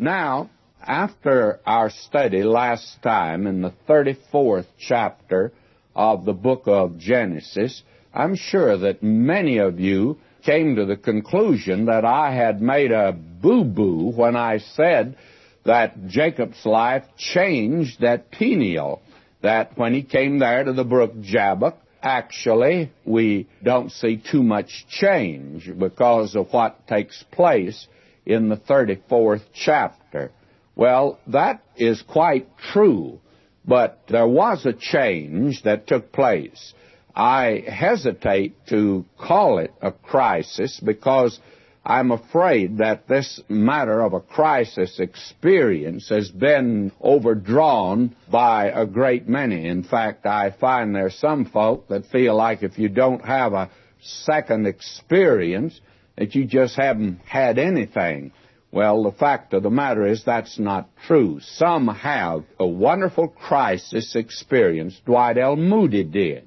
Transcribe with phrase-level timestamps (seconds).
[0.00, 0.48] Now,
[0.82, 5.52] after our study last time in the 34th chapter
[5.94, 7.82] of the book of Genesis,
[8.14, 13.12] I'm sure that many of you came to the conclusion that I had made a
[13.12, 15.18] boo-boo when I said
[15.66, 19.02] that Jacob's life changed at Peniel,
[19.42, 24.86] that when he came there to the brook Jabbok, actually we don't see too much
[24.88, 27.86] change because of what takes place
[28.26, 30.30] in the 34th chapter.
[30.76, 33.20] Well, that is quite true,
[33.64, 36.74] but there was a change that took place.
[37.14, 41.38] I hesitate to call it a crisis because
[41.84, 49.28] I'm afraid that this matter of a crisis experience has been overdrawn by a great
[49.28, 49.66] many.
[49.66, 53.70] In fact, I find there's some folk that feel like if you don't have a
[54.00, 55.80] second experience,
[56.20, 58.30] that you just haven't had anything.
[58.70, 61.40] Well, the fact of the matter is that's not true.
[61.40, 65.00] Some have a wonderful crisis experience.
[65.06, 65.56] Dwight L.
[65.56, 66.46] Moody did.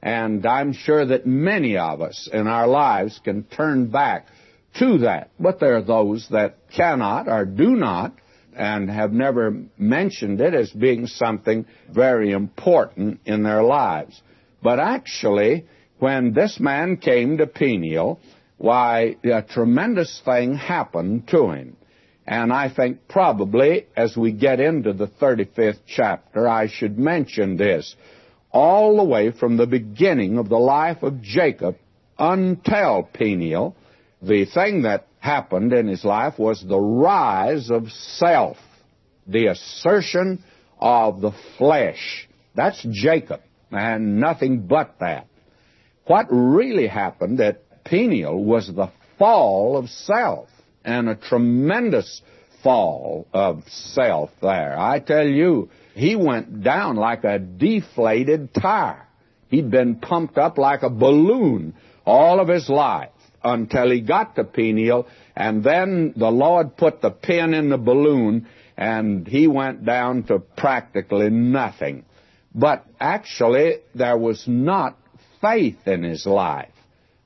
[0.00, 4.28] And I'm sure that many of us in our lives can turn back
[4.78, 5.30] to that.
[5.40, 8.14] But there are those that cannot or do not
[8.54, 14.22] and have never mentioned it as being something very important in their lives.
[14.62, 15.66] But actually,
[15.98, 18.20] when this man came to Peniel,
[18.58, 21.76] why, a tremendous thing happened to him.
[22.26, 27.96] And I think probably as we get into the 35th chapter, I should mention this.
[28.50, 31.76] All the way from the beginning of the life of Jacob
[32.18, 33.76] until Peniel,
[34.20, 38.56] the thing that happened in his life was the rise of self,
[39.26, 40.42] the assertion
[40.78, 42.28] of the flesh.
[42.54, 45.28] That's Jacob, and nothing but that.
[46.06, 50.48] What really happened at Peniel was the fall of self,
[50.84, 52.22] and a tremendous
[52.62, 54.78] fall of self there.
[54.78, 59.06] I tell you, he went down like a deflated tire.
[59.48, 63.10] He'd been pumped up like a balloon all of his life
[63.42, 65.06] until he got to Peniel,
[65.36, 70.38] and then the Lord put the pin in the balloon, and he went down to
[70.38, 72.04] practically nothing.
[72.54, 74.98] But actually, there was not
[75.40, 76.72] faith in his life.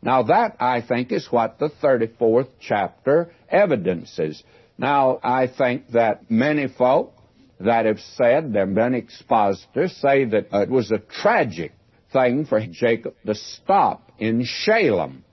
[0.02, 4.42] Now that, I think, is what the 34th chapter evidences.
[4.76, 7.14] Now, I think that many folk
[7.60, 11.72] that have said, there have been expositors, say that it was a tragic
[12.12, 15.24] thing for Jacob to stop in Shalem.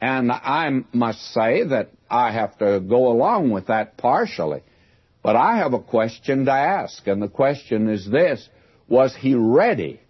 [0.00, 4.62] And I must say that I have to go along with that partially.
[5.22, 8.48] But I have a question to ask, and the question is this.
[8.88, 10.00] Was he ready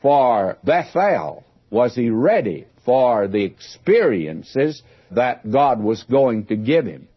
[0.00, 1.42] for Bethel?
[1.68, 7.08] Was he ready for the experiences that God was going to give him.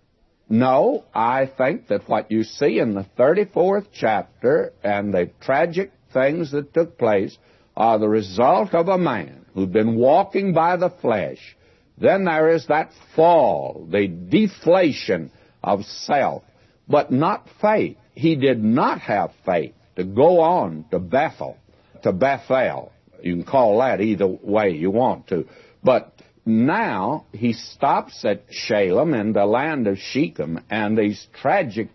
[0.49, 6.51] No, I think that what you see in the 34th chapter and the tragic things
[6.51, 7.37] that took place
[7.75, 11.55] are the result of a man who'd been walking by the flesh.
[11.97, 15.31] Then there is that fall, the deflation
[15.63, 16.43] of self,
[16.87, 17.97] but not faith.
[18.13, 21.57] He did not have faith to go on to Bethel,
[22.03, 22.91] to Bethel.
[23.23, 25.47] You can call that either way you want to.
[25.83, 26.13] But
[26.45, 31.89] now he stops at Shalem in the land of Shechem, and these tragic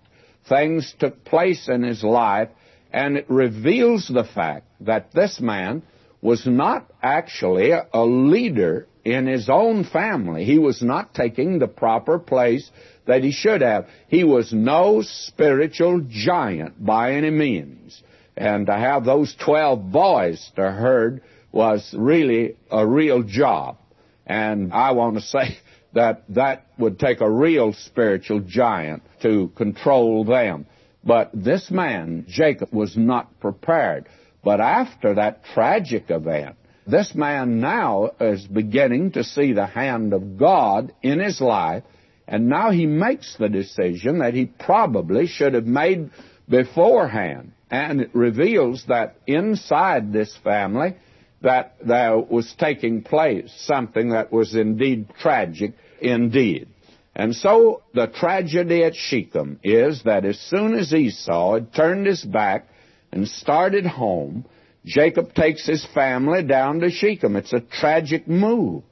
[0.49, 2.49] things took place in his life,
[2.93, 5.83] and it reveals the fact that this man
[6.23, 10.45] was not actually a leader in his own family.
[10.45, 12.71] He was not taking the proper place
[13.07, 13.87] that he should have.
[14.09, 18.03] He was no spiritual giant by any means.
[18.39, 23.79] And to have those 12 boys to herd was really a real job.
[24.27, 25.59] And I want to say
[25.93, 30.67] that that would take a real spiritual giant to control them.
[31.05, 34.09] But this man, Jacob, was not prepared.
[34.45, 36.57] But after that tragic event,
[36.87, 41.83] this man now is beginning to see the hand of God in his life,
[42.27, 46.11] and now he makes the decision that he probably should have made
[46.49, 47.53] beforehand.
[47.71, 50.97] And it reveals that inside this family,
[51.43, 56.69] that there was taking place, something that was indeed tragic indeed.
[57.15, 62.25] And so the tragedy at Shechem is that as soon as Esau had turned his
[62.25, 62.69] back
[63.13, 64.45] and started home,
[64.85, 67.37] Jacob takes his family down to Shechem.
[67.37, 68.85] It's a tragic move.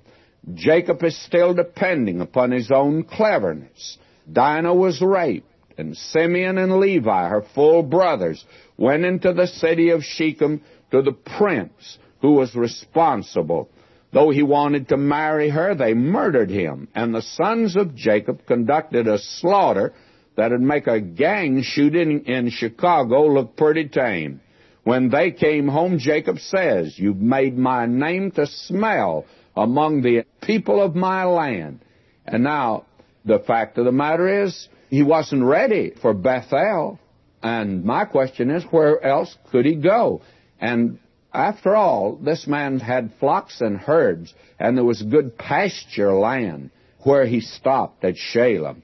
[0.54, 3.98] Jacob is still depending upon his own cleverness.
[4.30, 8.44] Dinah was raped, and Simeon and Levi, her full brothers,
[8.76, 13.68] went into the city of Shechem to the prince who was responsible.
[14.12, 19.06] Though he wanted to marry her, they murdered him, and the sons of Jacob conducted
[19.06, 19.92] a slaughter
[20.36, 24.40] that'd make a gang shooting in Chicago look pretty tame.
[24.84, 29.24] When they came home, Jacob says, You've made my name to smell
[29.56, 31.80] among the people of my land.
[32.24, 32.86] And now,
[33.24, 36.98] the fact of the matter is, he wasn't ready for Bethel.
[37.42, 40.22] And my question is, where else could he go?
[40.60, 40.98] And
[41.32, 46.70] after all, this man had flocks and herds, and there was good pasture land
[47.04, 48.82] where he stopped at Shalem.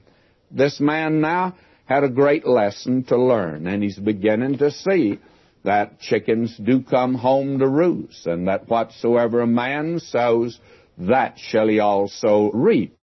[0.51, 1.55] This man now
[1.85, 5.19] had a great lesson to learn, and he's beginning to see
[5.63, 10.59] that chickens do come home to roost, and that whatsoever a man sows,
[10.97, 12.95] that shall he also reap.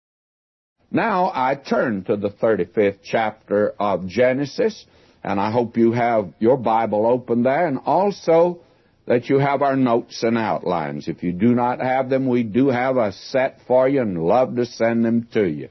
[0.91, 4.85] Now I turn to the 35th chapter of Genesis,
[5.23, 8.59] and I hope you have your Bible open there, and also
[9.07, 11.07] that you have our notes and outlines.
[11.07, 14.55] If you do not have them, we do have a set for you and love
[14.57, 15.69] to send them to you.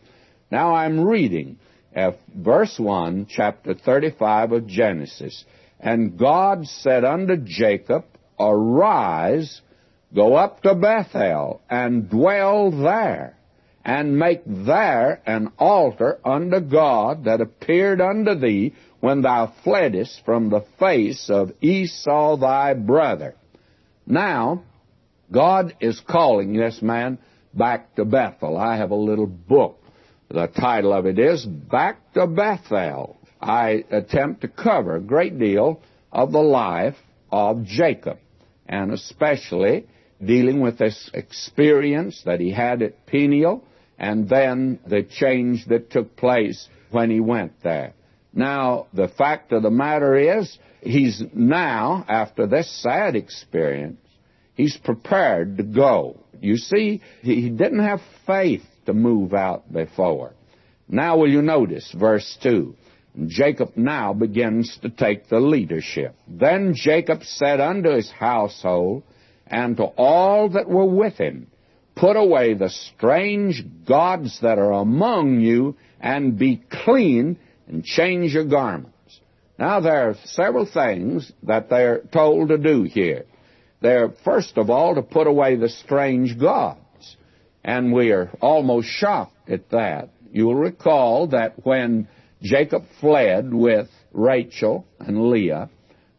[0.50, 1.58] Now I'm reading
[2.34, 5.44] verse 1, chapter 35 of Genesis.
[5.78, 8.04] And God said unto Jacob,
[8.38, 9.60] Arise,
[10.14, 13.36] go up to Bethel, and dwell there,
[13.90, 20.48] and make there an altar unto God that appeared unto thee when thou fleddest from
[20.48, 23.34] the face of Esau thy brother.
[24.06, 24.62] Now,
[25.32, 27.18] God is calling this man
[27.52, 28.56] back to Bethel.
[28.56, 29.82] I have a little book.
[30.28, 33.18] The title of it is Back to Bethel.
[33.40, 35.82] I attempt to cover a great deal
[36.12, 36.96] of the life
[37.32, 38.18] of Jacob,
[38.68, 39.88] and especially
[40.24, 43.64] dealing with this experience that he had at Peniel,
[44.00, 47.92] and then the change that took place when he went there.
[48.32, 54.00] Now, the fact of the matter is, he's now, after this sad experience,
[54.54, 56.18] he's prepared to go.
[56.40, 60.32] You see, he didn't have faith to move out before.
[60.88, 62.74] Now, will you notice verse 2?
[63.26, 66.14] Jacob now begins to take the leadership.
[66.26, 69.02] Then Jacob said unto his household
[69.46, 71.48] and to all that were with him,
[72.00, 77.36] Put away the strange gods that are among you, and be clean,
[77.68, 79.20] and change your garments.
[79.58, 83.26] Now there are several things that they're told to do here.
[83.82, 86.78] They're first of all to put away the strange gods.
[87.62, 90.08] And we are almost shocked at that.
[90.32, 92.08] You'll recall that when
[92.40, 95.68] Jacob fled with Rachel and Leah,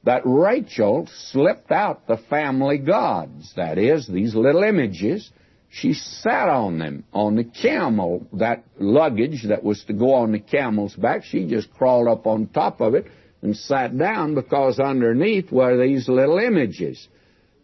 [0.03, 5.31] that Rachel slipped out the family gods, that is, these little images.
[5.71, 10.39] She sat on them, on the camel, that luggage that was to go on the
[10.39, 11.23] camel's back.
[11.23, 13.07] She just crawled up on top of it
[13.41, 17.07] and sat down because underneath were these little images.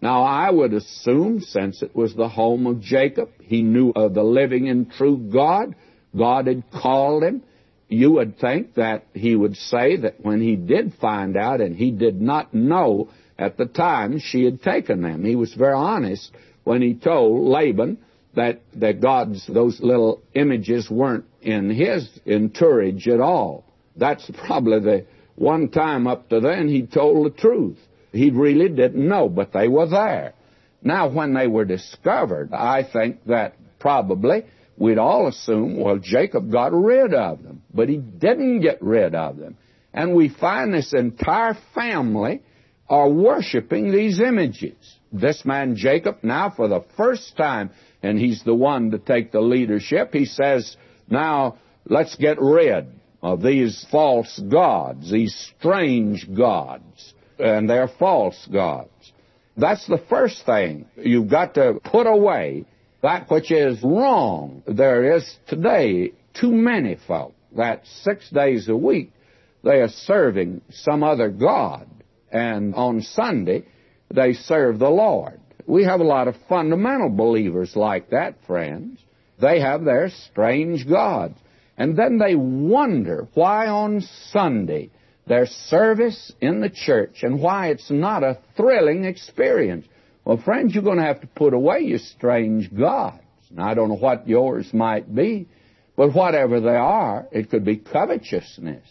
[0.02, 4.24] Now, I would assume, since it was the home of Jacob, he knew of the
[4.24, 5.76] living and true God.
[6.16, 7.44] God had called him
[7.90, 11.92] you would think that he would say that when he did find out and he
[11.92, 15.24] did not know at the time she had taken them.
[15.24, 16.32] He was very honest
[16.68, 17.98] when he told Laban
[18.36, 23.64] that, that God's, those little images weren't in his entourage at all.
[23.96, 25.06] That's probably the
[25.36, 27.78] one time up to then he told the truth.
[28.12, 30.34] He really didn't know, but they were there.
[30.84, 34.44] Now, when they were discovered, I think that probably
[34.78, 37.64] we'd all assume, well, Jacob got rid of them.
[37.74, 39.58] But he didn't get rid of them.
[39.94, 42.42] And we find this entire family
[42.90, 44.97] are worshiping these images.
[45.12, 47.72] This man Jacob, now for the first time,
[48.04, 50.76] and he's the one to take the leadership, he says,
[51.10, 52.88] now let's get rid
[53.22, 57.14] of these false gods, these strange gods.
[57.40, 58.90] And they're false gods.
[59.56, 60.86] That's the first thing.
[60.96, 62.66] You've got to put away
[63.02, 64.64] that which is wrong.
[64.68, 69.12] There is today too many folk that six days a week
[69.64, 71.88] they are serving some other God,
[72.32, 73.66] and on Sunday
[74.14, 75.40] they serve the Lord.
[75.66, 79.00] We have a lot of fundamental believers like that, friends.
[79.40, 81.38] They have their strange gods.
[81.78, 84.90] And then they wonder why on Sunday
[85.28, 89.86] their service in the church and why it's not a thrilling experience.
[90.26, 93.22] Well, friends, you're going to have to put away your strange gods.
[93.52, 95.48] Now, I don't know what yours might be,
[95.96, 98.84] but whatever they are, it could be covetousness.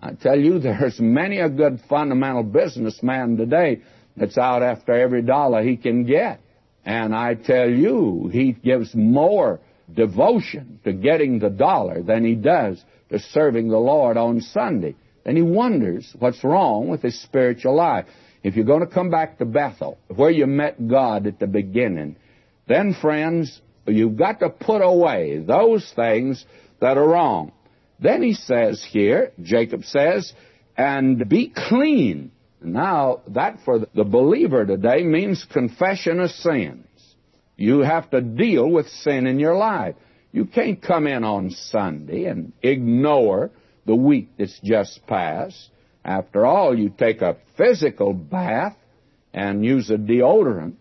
[0.00, 3.82] I tell you, there's many a good fundamental businessman today
[4.18, 6.40] that's out after every dollar he can get.
[6.84, 9.60] And I tell you, he gives more
[9.92, 14.94] devotion to getting the dollar than he does to serving the Lord on Sunday.
[15.24, 18.06] And he wonders what's wrong with his spiritual life.
[18.42, 22.16] If you're going to come back to Bethel, where you met God at the beginning,
[22.66, 26.44] then, friends, you've got to put away those things
[26.80, 27.52] that are wrong.
[27.98, 30.32] Then he says here, Jacob says,
[30.76, 32.30] and be clean.
[32.60, 36.86] Now, that for the believer today means confession of sins.
[37.56, 39.94] You have to deal with sin in your life.
[40.32, 43.50] You can't come in on Sunday and ignore
[43.86, 45.70] the week that's just passed.
[46.04, 48.76] After all, you take a physical bath
[49.32, 50.74] and use a deodorant.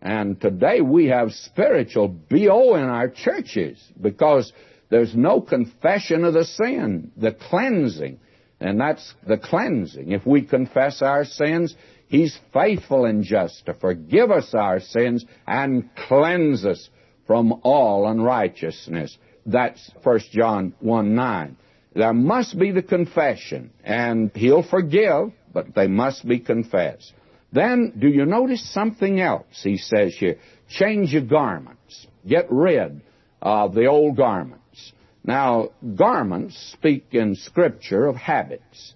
[0.00, 4.52] And today we have spiritual BO in our churches because
[4.90, 8.20] there's no confession of the sin, the cleansing.
[8.60, 10.10] And that's the cleansing.
[10.10, 11.74] If we confess our sins,
[12.08, 16.88] He's faithful and just to forgive us our sins and cleanse us
[17.26, 19.16] from all unrighteousness.
[19.44, 21.56] That's 1 John 1 9.
[21.94, 27.12] There must be the confession, and He'll forgive, but they must be confessed.
[27.52, 30.36] Then, do you notice something else he says here?
[30.68, 32.06] Change your garments.
[32.26, 33.00] Get rid
[33.40, 34.62] of the old garments.
[35.28, 38.94] Now, garments speak in Scripture of habits.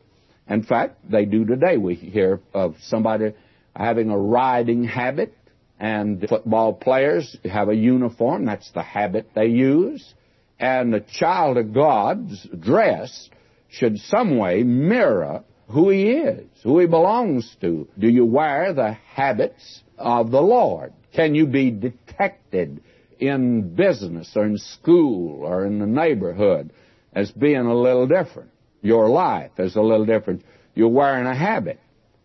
[0.48, 1.76] In fact, they do today.
[1.76, 3.34] We hear of somebody
[3.76, 5.36] having a riding habit,
[5.78, 8.46] and football players have a uniform.
[8.46, 10.14] That's the habit they use.
[10.58, 13.28] And the child of God's dress
[13.68, 17.86] should some way mirror who he is, who he belongs to.
[17.98, 20.94] Do you wear the habits of the Lord?
[21.12, 22.82] Can you be detected
[23.18, 26.72] in business or in school or in the neighborhood
[27.12, 28.50] as being a little different?
[28.82, 30.42] Your life is a little different.
[30.74, 31.78] You're wearing a habit.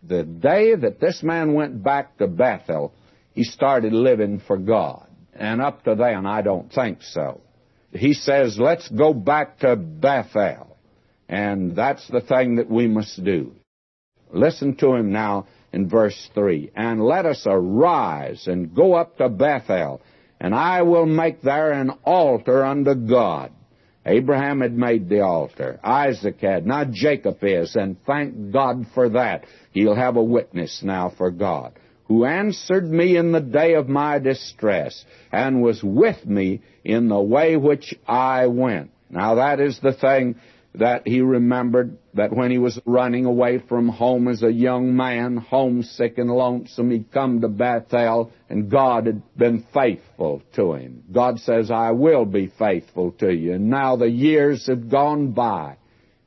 [0.03, 2.93] The day that this man went back to Bethel,
[3.33, 5.07] he started living for God.
[5.33, 7.41] And up to then, I don't think so.
[7.91, 10.77] He says, let's go back to Bethel.
[11.29, 13.53] And that's the thing that we must do.
[14.31, 16.71] Listen to him now in verse 3.
[16.75, 20.01] And let us arise and go up to Bethel,
[20.39, 23.51] and I will make there an altar unto God.
[24.05, 25.79] Abraham had made the altar.
[25.83, 26.65] Isaac had.
[26.65, 29.45] Now Jacob is, and thank God for that.
[29.71, 31.73] He'll have a witness now for God.
[32.05, 37.19] Who answered me in the day of my distress, and was with me in the
[37.19, 38.91] way which I went.
[39.09, 40.35] Now that is the thing
[40.79, 45.37] that he remembered that when he was running away from home as a young man,
[45.37, 51.03] homesick and lonesome, he'd come to Bethel and God had been faithful to him.
[51.11, 53.53] God says, I will be faithful to you.
[53.53, 55.77] And now the years have gone by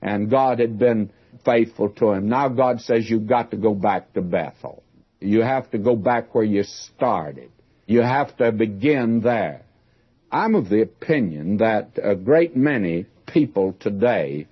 [0.03, 1.11] and God had been
[1.45, 2.29] faithful to him.
[2.29, 4.83] Now God says, you've got to go back to Bethel.
[5.21, 7.51] You have to go back where you started.
[7.87, 9.63] You have to begin there.
[10.33, 14.47] I'm of the opinion that a great many people today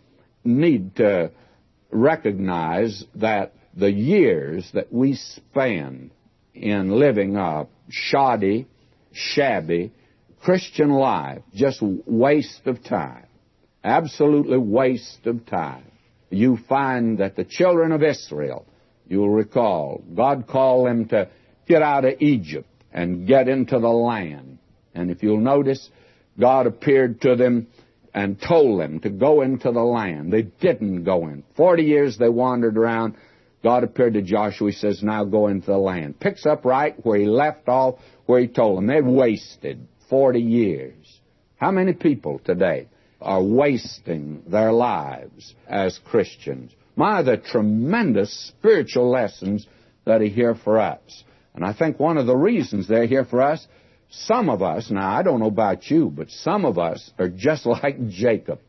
[0.45, 1.31] need to
[1.91, 6.11] recognize that the years that we spend
[6.55, 8.67] in living a shoddy,
[9.13, 9.93] shabby
[10.43, 13.27] Christian life, just waste of time.
[13.83, 15.85] Absolutely waste of time.
[16.31, 18.67] You find that the children of Israel,
[19.07, 21.29] you'll recall, God called them to
[21.67, 24.59] get out of Egypt and get into the land.
[24.95, 25.89] And if you'll notice,
[26.39, 27.69] God appeared to them
[28.15, 30.33] and told them to go into the land.
[30.33, 31.45] They didn't go in.
[31.57, 33.15] Forty years they wandered around.
[33.63, 34.71] God appeared to Joshua.
[34.71, 36.21] He says, now go into the land.
[36.21, 37.97] Picks up right where he left off,
[38.27, 38.87] where he told them.
[38.87, 41.21] They'd wasted 40 years.
[41.57, 42.89] How many people today
[43.21, 46.73] are wasting their lives as Christians?
[46.95, 49.67] My, the tremendous spiritual lessons
[50.05, 51.25] that are here for us.
[51.55, 53.67] And I think one of the reasons they're here for us
[54.11, 57.67] some of us, now I don't know about you, but some of us are just
[57.67, 58.61] like Jacob,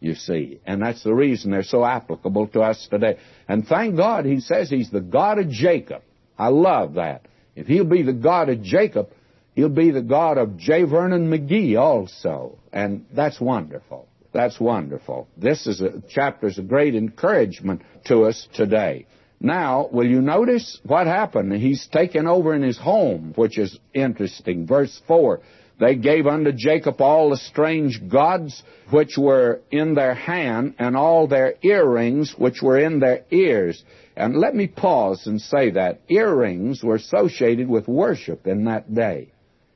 [0.00, 0.60] you see.
[0.66, 3.18] And that's the reason they're so applicable to us today.
[3.48, 6.02] And thank God he says he's the God of Jacob.
[6.38, 7.26] I love that.
[7.56, 9.10] If he'll be the God of Jacob,
[9.54, 10.84] he'll be the God of J.
[10.84, 12.58] Vernon McGee also.
[12.72, 14.08] And that's wonderful.
[14.32, 15.26] That's wonderful.
[15.36, 19.06] This is a chapter is a great encouragement to us today.
[19.40, 21.52] Now, will you notice what happened?
[21.52, 24.66] He's taken over in his home, which is interesting.
[24.66, 25.40] Verse 4
[25.78, 31.28] They gave unto Jacob all the strange gods which were in their hand, and all
[31.28, 33.84] their earrings which were in their ears.
[34.16, 39.28] And let me pause and say that earrings were associated with worship in that day.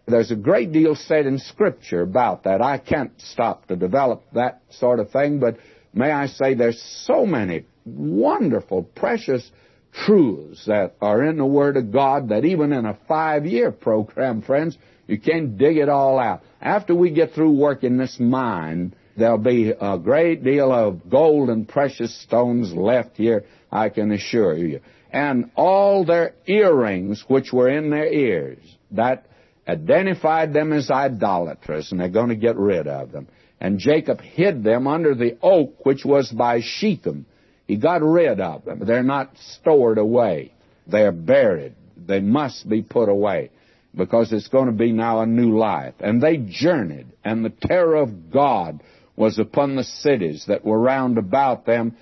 [0.06, 2.60] There's a great deal said in Scripture about that.
[2.60, 5.58] I can't stop to develop that sort of thing, but
[5.92, 9.48] may I say there's so many wonderful, precious
[9.92, 14.42] truths that are in the Word of God that even in a five year program,
[14.42, 16.42] friends, you can't dig it all out.
[16.60, 21.68] After we get through working this mine, there'll be a great deal of gold and
[21.68, 24.80] precious stones left here, I can assure you.
[25.12, 28.58] And all their earrings which were in their ears,
[28.92, 29.26] that
[29.68, 33.28] identified them as idolatrous, and they're going to get rid of them.
[33.62, 37.26] And Jacob hid them under the oak which was by Shechem.
[37.68, 38.80] He got rid of them.
[38.84, 40.52] They're not stored away.
[40.88, 41.76] They're buried.
[41.96, 43.50] They must be put away
[43.94, 45.94] because it's going to be now a new life.
[46.00, 48.82] And they journeyed, and the terror of God
[49.14, 51.94] was upon the cities that were round about them,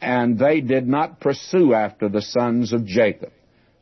[0.00, 3.30] and they did not pursue after the sons of Jacob.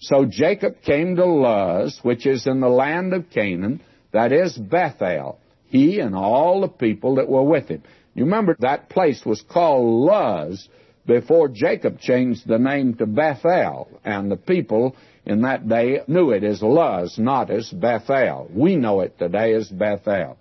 [0.00, 3.80] So Jacob came to Luz, which is in the land of Canaan,
[4.12, 5.38] that is Bethel,
[5.72, 7.82] he and all the people that were with him.
[8.14, 10.68] You remember that place was called Luz
[11.06, 16.44] before Jacob changed the name to Bethel, and the people in that day knew it
[16.44, 18.50] as Luz, not as Bethel.
[18.54, 20.36] We know it today as Bethel.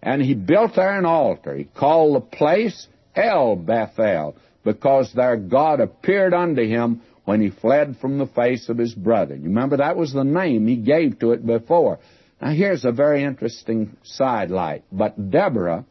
[0.00, 1.56] And he built there an altar.
[1.56, 7.96] He called the place El Bethel, because there God appeared unto him when he fled
[8.00, 9.34] from the face of his brother.
[9.34, 11.98] You remember that was the name he gave to it before.
[12.40, 14.84] Now here's a very interesting sidelight.
[14.92, 15.84] But Deborah,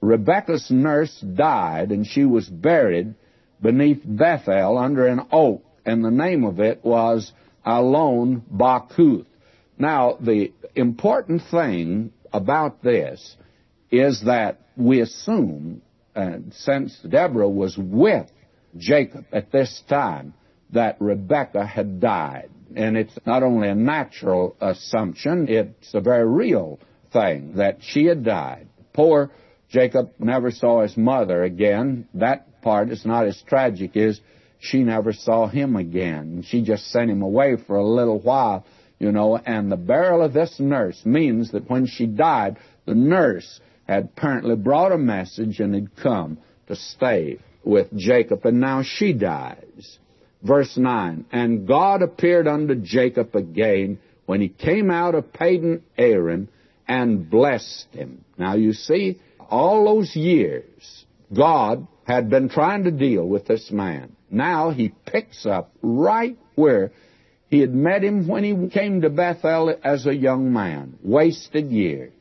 [0.00, 3.14] Rebekah's nurse, died, and she was buried
[3.60, 7.32] beneath Bethel under an oak, and the name of it was
[7.64, 9.26] Allon Bachuth.
[9.78, 13.36] Now, the important thing about this
[13.90, 15.82] is that we assume,
[16.14, 18.30] uh, since Deborah was with
[18.76, 20.34] Jacob at this time,
[20.70, 22.50] that Rebekah had died.
[22.76, 26.78] And it's not only a natural assumption, it's a very real
[27.12, 28.68] thing that she had died.
[28.92, 29.30] Poor
[29.68, 32.06] Jacob never saw his mother again.
[32.14, 34.20] That part is not as tragic as
[34.58, 36.44] she never saw him again.
[36.46, 38.66] She just sent him away for a little while,
[38.98, 43.60] you know, and the burial of this nurse means that when she died, the nurse
[43.86, 49.12] had apparently brought a message and had come to stay with Jacob, and now she
[49.12, 49.98] dies.
[50.42, 56.48] Verse 9, And God appeared unto Jacob again when he came out of Padan Aram
[56.86, 58.24] and blessed him.
[58.38, 64.14] Now you see, all those years, God had been trying to deal with this man.
[64.30, 66.92] Now he picks up right where
[67.48, 70.98] he had met him when he came to Bethel as a young man.
[71.02, 72.12] Wasted years.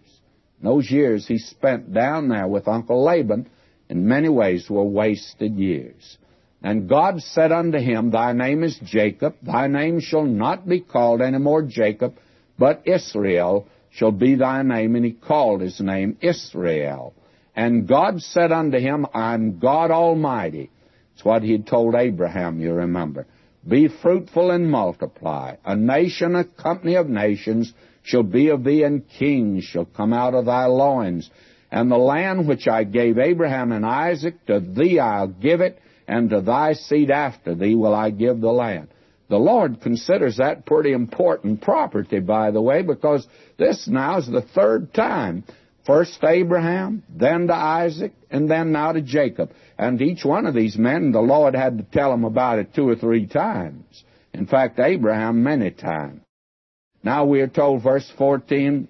[0.61, 3.49] Those years he spent down there with Uncle Laban
[3.89, 6.17] in many ways were wasted years.
[6.63, 11.21] And God said unto him, Thy name is Jacob, thy name shall not be called
[11.21, 12.15] any more Jacob,
[12.57, 14.95] but Israel shall be thy name.
[14.95, 17.13] And he called his name Israel.
[17.55, 20.69] And God said unto him, I'm God Almighty.
[21.13, 23.25] It's what he had told Abraham, you remember.
[23.67, 25.55] Be fruitful and multiply.
[25.63, 30.35] A nation, a company of nations shall be of thee, and kings shall come out
[30.35, 31.29] of thy loins.
[31.71, 36.29] And the land which I gave Abraham and Isaac, to thee I'll give it, and
[36.29, 38.89] to thy seed after thee will I give the land.
[39.27, 44.41] The Lord considers that pretty important property, by the way, because this now is the
[44.41, 45.43] third time
[45.85, 49.51] First to Abraham, then to Isaac, and then now to Jacob.
[49.77, 52.89] And each one of these men, the Lord had to tell them about it two
[52.89, 54.03] or three times.
[54.33, 56.21] In fact, Abraham many times.
[57.03, 58.87] Now we are told, verse 14,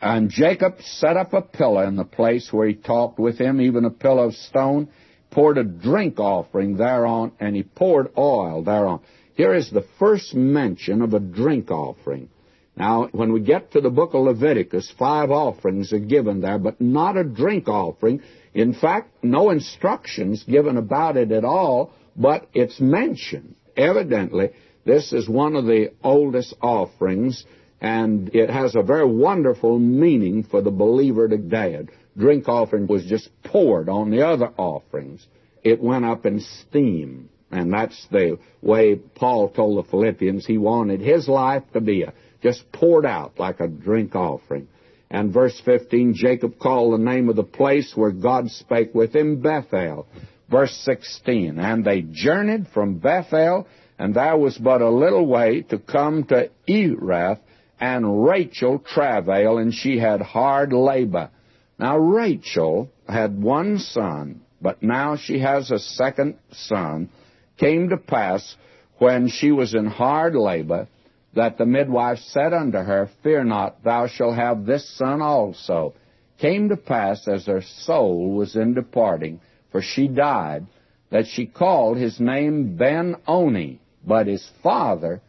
[0.00, 3.84] and Jacob set up a pillar in the place where he talked with him, even
[3.84, 4.88] a pillar of stone,
[5.30, 9.00] poured a drink offering thereon, and he poured oil thereon.
[9.34, 12.28] Here is the first mention of a drink offering.
[12.76, 16.80] Now, when we get to the book of Leviticus, five offerings are given there, but
[16.80, 18.22] not a drink offering.
[18.54, 23.56] In fact, no instructions given about it at all, but it's mentioned.
[23.76, 24.50] Evidently,
[24.84, 27.44] this is one of the oldest offerings,
[27.80, 31.86] and it has a very wonderful meaning for the believer today.
[32.18, 35.26] Drink offering was just poured on the other offerings.
[35.62, 41.00] It went up in steam, and that's the way Paul told the Philippians he wanted
[41.00, 44.68] his life to be a just poured out like a drink offering.
[45.10, 49.40] And verse 15, Jacob called the name of the place where God spake with him
[49.40, 50.06] Bethel.
[50.50, 53.66] Verse 16, and they journeyed from Bethel,
[53.98, 57.40] and there was but a little way to come to Ephrath,
[57.80, 61.30] and Rachel travailed, and she had hard labor.
[61.78, 67.10] Now Rachel had one son, but now she has a second son.
[67.56, 68.56] Came to pass
[68.98, 70.88] when she was in hard labor
[71.34, 75.94] that the midwife said unto her, Fear not, thou shalt have this son also.
[76.38, 80.66] Came to pass as her soul was in departing, for she died,
[81.10, 85.20] that she called his name Ben Oni, but his father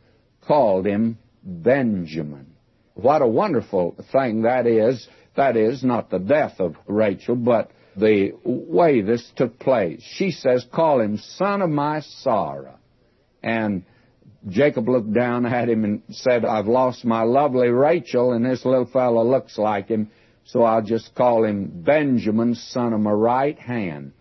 [0.42, 2.48] called him Benjamin.
[2.96, 5.08] What a wonderful thing that is.
[5.36, 10.02] That is, not the death of Rachel, but the way this took place.
[10.02, 12.76] She says, Call him son of my sorrow.
[13.44, 13.84] And
[14.48, 18.86] Jacob looked down at him and said, I've lost my lovely Rachel, and this little
[18.86, 20.12] fellow looks like him.
[20.46, 24.14] so I'll just call him Benjamin, son of my right hand.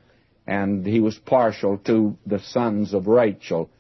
[0.47, 3.71] And he was partial to the sons of Rachel.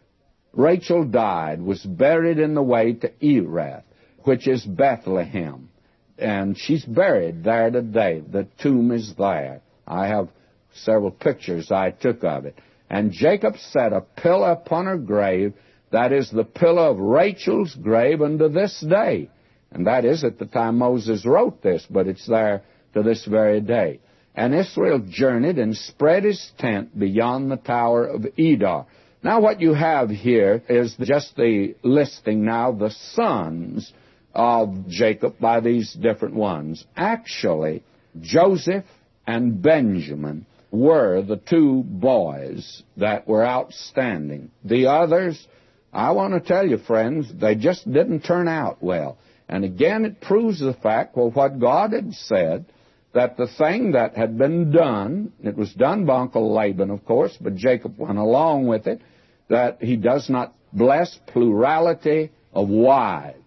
[0.53, 3.85] Rachel died, was buried in the way to Ephrath,
[4.25, 5.71] which is Bethlehem.
[6.19, 8.21] And she's buried there today.
[8.21, 9.61] The tomb is there.
[9.87, 10.29] I have
[10.73, 12.59] several pictures I took of it.
[12.91, 15.55] And Jacob set a pillar upon her grave,
[15.91, 19.31] that is the pillar of Rachel's grave unto this day.
[19.71, 22.63] And that is at the time Moses wrote this, but it's there
[22.95, 24.01] to this very day.
[24.35, 28.87] And Israel journeyed and spread his tent beyond the tower of Edar.
[29.23, 33.93] Now what you have here is just the listing now the sons
[34.39, 36.85] of Jacob by these different ones.
[36.97, 37.83] Actually,
[38.21, 38.85] Joseph
[39.27, 44.53] and Benjamin were the two boys that were outstanding.
[44.65, 45.45] The others,
[45.93, 49.19] I want to tell you, friends, they just didn't turn out well.
[49.49, 52.67] And again, it proves the fact, well, what God had said,
[53.15, 57.37] that the thing that had been done, it was done by Uncle Laban, of course,
[57.41, 59.01] but Jacob went along with it,
[59.49, 63.38] that he does not bless plurality of wives.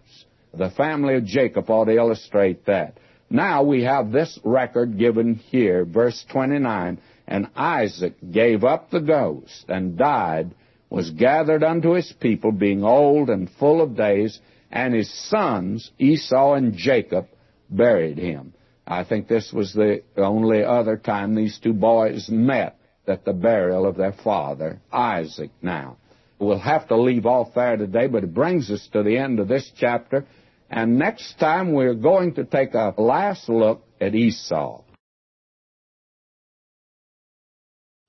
[0.54, 2.98] The family of Jacob ought to illustrate that.
[3.30, 6.98] Now we have this record given here, verse 29.
[7.26, 10.54] And Isaac gave up the ghost and died,
[10.90, 14.38] was gathered unto his people, being old and full of days,
[14.70, 17.28] and his sons, Esau and Jacob,
[17.70, 18.52] buried him.
[18.86, 23.86] I think this was the only other time these two boys met at the burial
[23.86, 25.96] of their father, Isaac now.
[26.38, 29.48] We'll have to leave off there today, but it brings us to the end of
[29.48, 30.26] this chapter.
[30.72, 34.82] And next time we're going to take a last look at Esau.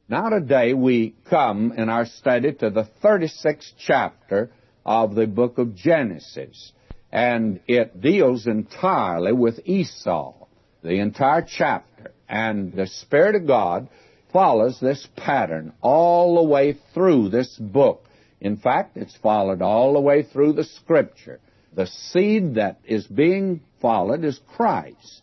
[0.08, 4.50] Now today we come in our study to the 36th chapter
[4.86, 6.72] of the book of Genesis.
[7.12, 10.48] And it deals entirely with Esau,
[10.82, 12.14] the entire chapter.
[12.30, 13.90] And the Spirit of God
[14.32, 18.06] follows this pattern all the way through this book.
[18.40, 21.42] In fact, it's followed all the way through the Scripture.
[21.76, 25.22] The seed that is being followed is Christ.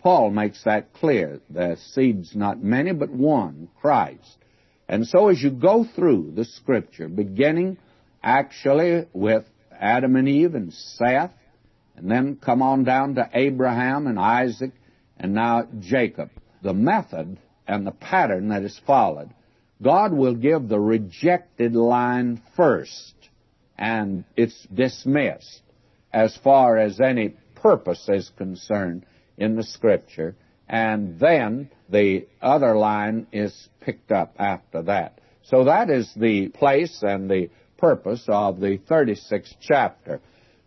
[0.00, 1.40] Paul makes that clear.
[1.48, 4.36] The seed's not many, but one, Christ.
[4.88, 7.78] And so as you go through the scripture, beginning
[8.22, 11.32] actually with Adam and Eve and Seth,
[11.96, 14.72] and then come on down to Abraham and Isaac,
[15.16, 16.30] and now Jacob,
[16.62, 19.30] the method and the pattern that is followed,
[19.82, 23.14] God will give the rejected line first,
[23.78, 25.62] and it's dismissed
[26.16, 29.04] as far as any purpose is concerned
[29.36, 30.34] in the Scripture,
[30.66, 35.20] and then the other line is picked up after that.
[35.42, 40.22] So that is the place and the purpose of the 36th chapter.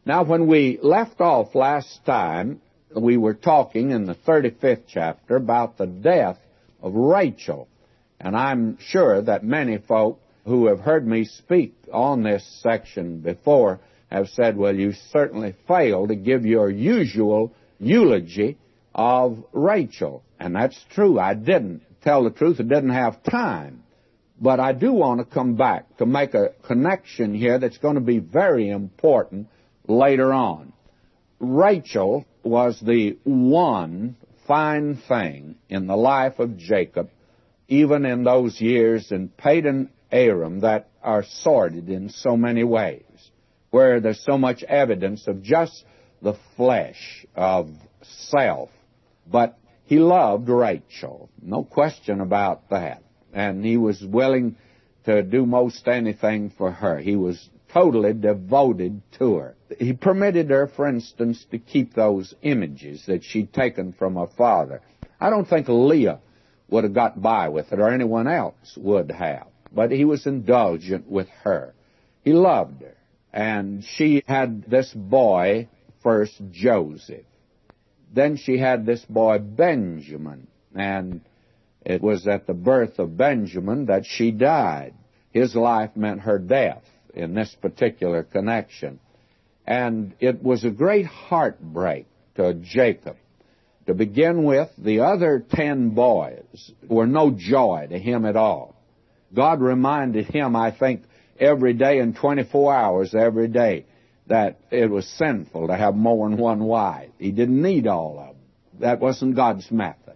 [0.06, 2.62] Now, when we left off last time,
[2.96, 6.38] we were talking in the 35th chapter about the death
[6.80, 7.68] of Rachel.
[8.20, 13.80] And I'm sure that many folk who have heard me speak on this section before
[14.12, 18.58] have said, well, you certainly failed to give your usual eulogy
[18.94, 20.24] of Rachel.
[20.40, 21.20] And that's true.
[21.20, 21.84] I didn't.
[22.02, 23.84] Tell the truth, I didn't have time.
[24.42, 28.02] But I do want to come back to make a connection here that's going to
[28.02, 29.48] be very important
[29.88, 30.72] later on.
[31.40, 34.16] Rachel was the one
[34.48, 37.10] fine thing in the life of Jacob,
[37.68, 43.04] even in those years in Padan Aram that are sordid in so many ways,
[43.72, 45.84] where there's so much evidence of just
[46.22, 47.70] the flesh, of
[48.02, 48.70] self,
[49.32, 51.30] but he loved Rachel.
[51.42, 53.04] No question about that.
[53.34, 54.56] And he was willing
[55.06, 57.00] to do most anything for her.
[57.00, 59.56] He was totally devoted to her.
[59.80, 64.82] He permitted her, for instance, to keep those images that she'd taken from her father.
[65.20, 66.20] I don't think Leah
[66.70, 69.48] would have got by with it, or anyone else would have.
[69.72, 71.74] But he was indulgent with her.
[72.24, 72.96] He loved her.
[73.32, 75.68] And she had this boy,
[76.02, 77.26] first Joseph.
[78.14, 81.22] Then she had this boy Benjamin, and
[81.86, 84.94] it was at the birth of Benjamin that she died.
[85.32, 89.00] His life meant her death in this particular connection.
[89.68, 93.18] And it was a great heartbreak to Jacob.
[93.86, 98.76] To begin with, the other ten boys were no joy to him at all.
[99.34, 101.04] God reminded him, I think,
[101.40, 103.86] every day and 24 hours every day
[104.28, 107.10] that it was sinful to have more than one wife.
[107.18, 108.82] He didn't need all of them.
[108.82, 110.16] That wasn't God's method.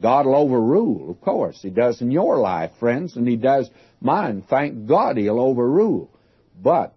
[0.00, 1.60] God will overrule, of course.
[1.62, 4.42] He does in your life, friends, and He does mine.
[4.48, 6.10] Thank God He'll overrule.
[6.60, 6.94] But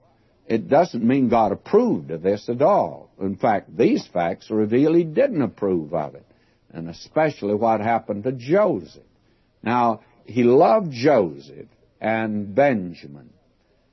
[0.47, 3.09] it doesn't mean God approved of this at all.
[3.21, 6.25] In fact, these facts reveal He didn't approve of it.
[6.71, 9.03] and especially what happened to Joseph.
[9.63, 11.67] Now, he loved Joseph
[11.99, 13.31] and Benjamin.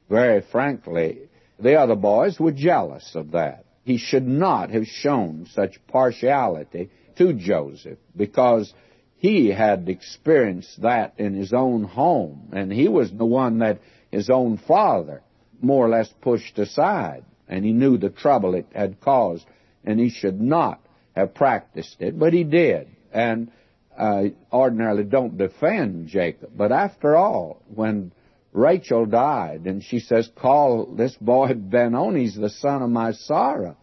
[0.08, 3.64] Very frankly, the other boys were jealous of that.
[3.84, 8.72] He should not have shown such partiality to Joseph because
[9.18, 13.78] he had experienced that in his own home, and he was the one that
[14.10, 15.22] his own father
[15.60, 19.46] more or less pushed aside, and he knew the trouble it had caused,
[19.84, 20.80] and he should not
[21.14, 22.88] have practiced it, but he did.
[23.12, 23.50] And
[23.98, 28.12] I ordinarily don't defend Jacob, but after all, when
[28.56, 33.76] Rachel died, and she says, "Call this boy Benoni, he's the son of my sorrow,"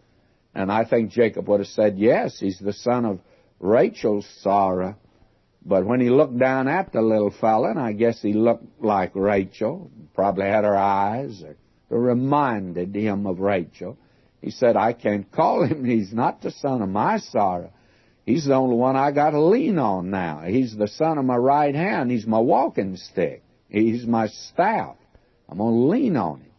[0.55, 3.19] and I think Jacob would have said, "Yes, he's the son of
[3.59, 4.95] Rachel's sorrow."
[5.63, 9.11] But when he looked down at the little fellow, and I guess he looked like
[9.15, 11.43] Rachel, probably had her eyes,
[11.91, 13.95] or reminded him of Rachel,
[14.41, 15.85] he said, I can't call him.
[15.95, 17.71] He's not the son of my sorrow.
[18.25, 20.41] He's the only one I got to lean on now.
[20.47, 22.09] He's the son of my right hand.
[22.09, 23.42] He's my walking stick.
[23.73, 24.95] He's my staff.
[25.49, 26.51] I'm going to lean on him.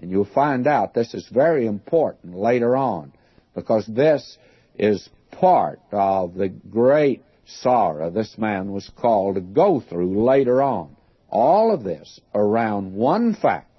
[0.00, 3.12] And you'll find out this is very important later on
[3.54, 4.36] because this
[4.78, 10.94] is part of the great sorrow this man was called to go through later on.
[11.30, 13.70] All of this around one fact,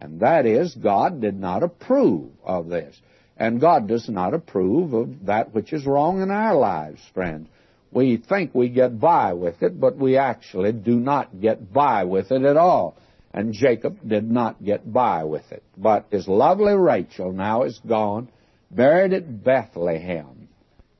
[0.00, 3.00] and that is God did not approve of this.
[3.36, 7.48] And God does not approve of that which is wrong in our lives, friends.
[7.92, 12.32] We think we get by with it, but we actually do not get by with
[12.32, 12.96] it at all.
[13.34, 15.62] And Jacob did not get by with it.
[15.76, 18.28] But his lovely Rachel now is gone,
[18.70, 20.48] buried at Bethlehem.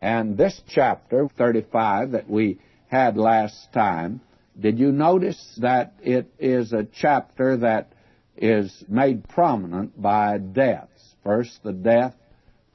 [0.02, 4.20] And this chapter, 35, that we had last time,
[4.58, 7.92] did you notice that it is a chapter that
[8.36, 11.14] is made prominent by deaths?
[11.24, 12.14] First, the death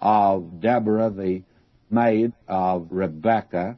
[0.02, 1.44] of Deborah, the
[1.92, 3.78] maid of Rebekah,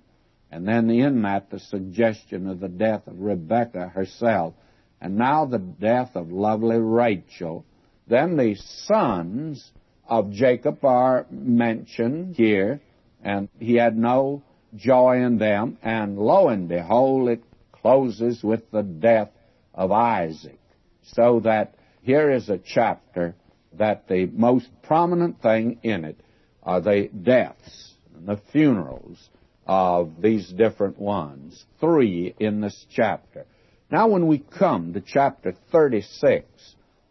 [0.52, 4.56] and then in that, the suggestion of the death of Rebekah herself,
[5.00, 7.66] and now the death of lovely Rachel.
[8.08, 9.72] Then the sons
[10.08, 12.82] of Jacob are mentioned here,
[13.24, 14.42] and he had no
[14.76, 15.78] joy in them.
[15.84, 19.30] And lo and behold, it closes with the death
[19.74, 20.60] of Isaac.
[21.04, 23.36] So that here is a chapter
[23.74, 26.20] that the most prominent thing in it
[26.64, 29.30] are the deaths and the funerals
[29.70, 31.64] of these different ones.
[31.80, 33.46] Three in this chapter.
[33.92, 36.48] Now, when we come to chapter 36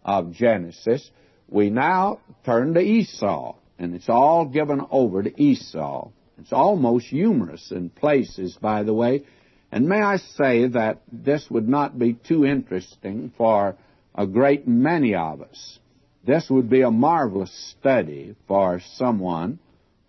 [0.05, 1.09] of Genesis,
[1.49, 6.11] we now turn to Esau and it's all given over to Esau.
[6.39, 9.23] It's almost humorous in places, by the way.
[9.71, 13.77] And may I say that this would not be too interesting for
[14.17, 15.79] a great many of us.
[16.27, 19.61] This would be a marvelous study for someone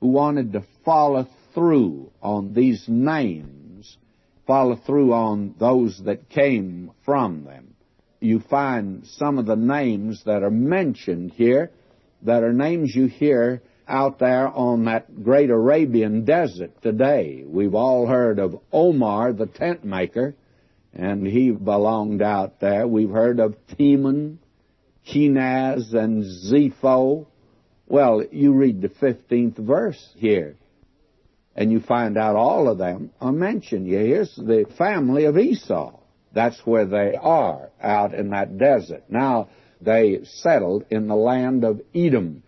[0.02, 3.98] who wanted to follow through on these names,
[4.48, 7.76] follow through on those that came from them.
[8.20, 11.72] You find some of the names that are mentioned here
[12.24, 17.44] that are names you hear out there on that great Arabian desert today.
[17.46, 20.36] We've all heard of Omar, the tent maker,
[20.94, 22.88] and he belonged out there.
[22.88, 24.38] We've heard of Teman,
[25.08, 27.26] Kenaz, and Zepho.
[27.88, 30.56] Well, you read the 15th verse here,
[31.56, 33.88] and you find out all of them are mentioned.
[33.88, 36.00] Here's the family of Esau.
[36.34, 39.04] That's where they are, out in that desert.
[39.10, 39.50] Now,
[39.82, 42.44] they settled in the land of Edom.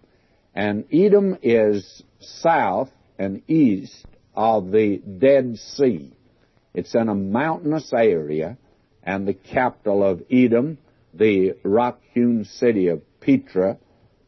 [0.53, 6.13] And Edom is south and east of the Dead Sea.
[6.73, 8.57] It's in a mountainous area,
[9.03, 10.77] and the capital of Edom,
[11.13, 13.77] the rock-hewn city of Petra,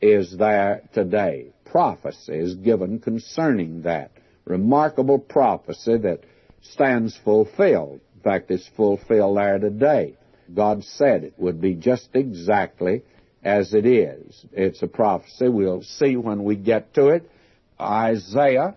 [0.02, 1.54] is there today.
[1.66, 4.12] Prophecy is given concerning that.
[4.46, 6.22] Remarkable prophecy that
[6.62, 8.02] stands fulfilled.
[8.16, 10.18] In fact, it's fulfilled there today.
[10.54, 13.04] God said it would be just exactly
[13.44, 14.46] as it is.
[14.52, 15.48] It's a prophecy.
[15.48, 17.30] We'll see when we get to it.
[17.80, 18.76] Isaiah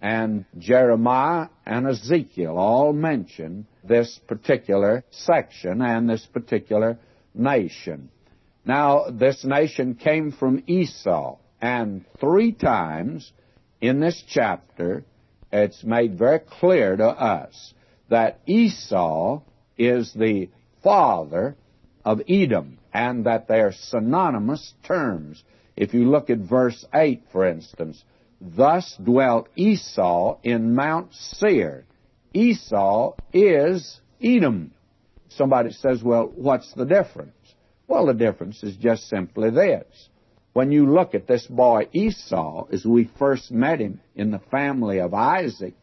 [0.00, 6.98] and Jeremiah and Ezekiel all mention this particular section and this particular
[7.34, 8.10] nation.
[8.64, 13.32] Now, this nation came from Esau, and three times
[13.80, 15.04] in this chapter,
[15.52, 17.74] it's made very clear to us
[18.08, 19.42] that Esau
[19.78, 20.48] is the
[20.82, 21.56] father
[22.04, 25.42] of Edom and that they are synonymous terms.
[25.76, 28.02] If you look at verse 8, for instance,
[28.40, 31.84] thus dwelt Esau in Mount Seir.
[32.32, 34.72] Esau is Edom.
[35.30, 37.32] Somebody says, well, what's the difference?
[37.86, 40.09] Well, the difference is just simply this.
[40.52, 44.98] When you look at this boy Esau, as we first met him in the family
[45.00, 45.74] of Isaac,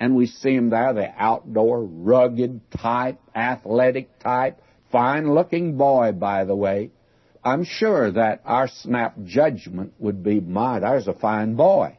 [0.00, 4.60] And we see him there, the outdoor, rugged type, athletic type,
[4.92, 6.90] fine looking boy, by the way.
[7.42, 11.98] I'm sure that our snap judgment would be, my, there's a fine boy.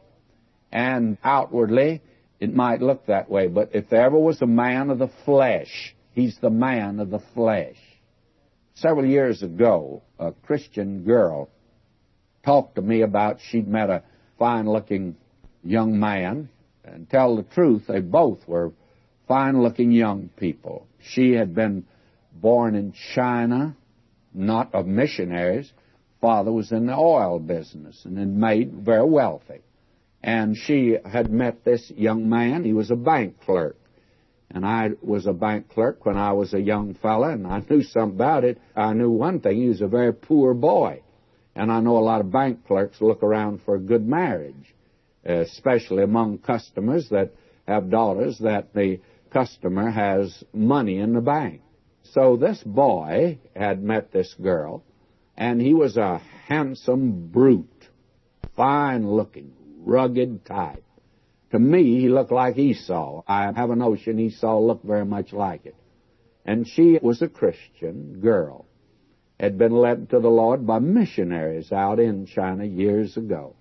[0.72, 2.02] And outwardly,
[2.38, 5.94] it might look that way, but if there ever was a man of the flesh,
[6.12, 7.76] he's the man of the flesh.
[8.74, 11.50] Several years ago, a Christian girl
[12.44, 14.02] talked to me about she'd met a
[14.38, 15.16] fine looking
[15.62, 16.48] young man,
[16.84, 18.72] and tell the truth, they both were
[19.28, 20.86] fine looking young people.
[21.00, 21.84] She had been
[22.32, 23.76] born in China,
[24.34, 25.72] not of missionaries.
[26.20, 29.60] Father was in the oil business and had made very wealthy.
[30.22, 32.64] And she had met this young man.
[32.64, 33.76] He was a bank clerk.
[34.50, 37.82] And I was a bank clerk when I was a young fella, and I knew
[37.82, 38.58] something about it.
[38.74, 41.02] I knew one thing, he was a very poor boy.
[41.60, 44.74] And I know a lot of bank clerks look around for a good marriage,
[45.26, 47.34] especially among customers that
[47.68, 51.60] have daughters that the customer has money in the bank.
[52.14, 54.82] So this boy had met this girl,
[55.36, 57.88] and he was a handsome brute,
[58.56, 60.82] fine looking, rugged type.
[61.50, 63.22] To me, he looked like Esau.
[63.28, 65.76] I have a notion Esau looked very much like it.
[66.46, 68.64] And she was a Christian girl,
[69.40, 73.56] had been led to the Lord by missionaries out in China years ago.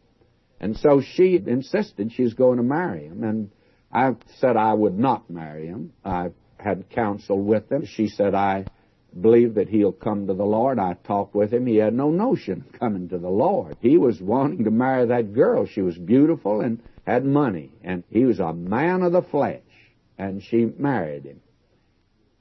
[0.60, 3.50] And so she insisted she was going to marry him, and
[3.92, 5.94] I said I would not marry him.
[6.04, 7.86] I had counsel with him.
[7.86, 8.66] She said, I
[9.20, 10.80] believe that he'll come to the Lord.
[10.80, 11.66] I talked with him.
[11.66, 13.78] He had no notion of coming to the Lord.
[13.80, 15.66] He was wanting to marry that girl.
[15.66, 19.62] She was beautiful and had money, and he was a man of the flesh,
[20.18, 21.40] and she married him.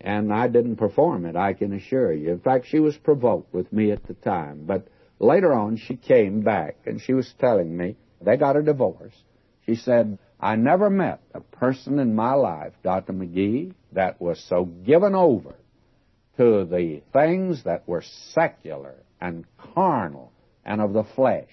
[0.00, 2.30] And I didn't perform it, I can assure you.
[2.30, 4.64] In fact, she was provoked with me at the time.
[4.64, 4.86] But
[5.18, 9.14] later on, she came back, and she was telling me they got a divorce.
[9.66, 13.12] She said, I never met a person in my life, Dr.
[13.12, 15.54] McGee, that was so given over
[16.36, 20.32] to the things that were secular and carnal
[20.64, 21.50] and of the flesh.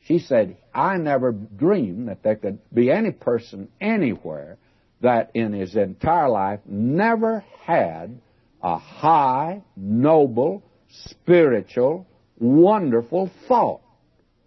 [0.00, 4.58] She said, I never dreamed that there could be any person anywhere
[5.04, 8.18] that in his entire life never had
[8.62, 12.06] a high, noble, spiritual,
[12.38, 13.82] wonderful thought.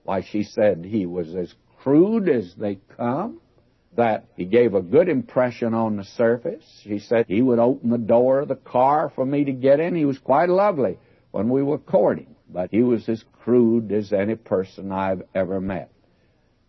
[0.04, 3.40] Why, she said he was as crude as they come
[3.96, 6.64] that he gave a good impression on the surface.
[6.84, 9.96] She said he would open the door of the car for me to get in.
[9.96, 10.98] He was quite lovely
[11.30, 15.92] when we were courting, but he was as crude as any person I've ever met.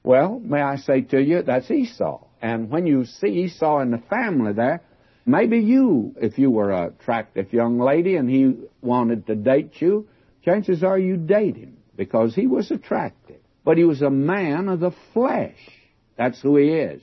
[0.03, 2.28] Well, may I say to you, that's Esau.
[2.41, 4.83] And when you see Esau in the family there,
[5.27, 10.09] maybe you, if you were an attractive young lady and he wanted to date you,
[10.45, 13.41] chances are you date him because he was attractive.
[13.65, 15.59] But he was a man of the flesh.
[16.17, 17.03] That's who he is.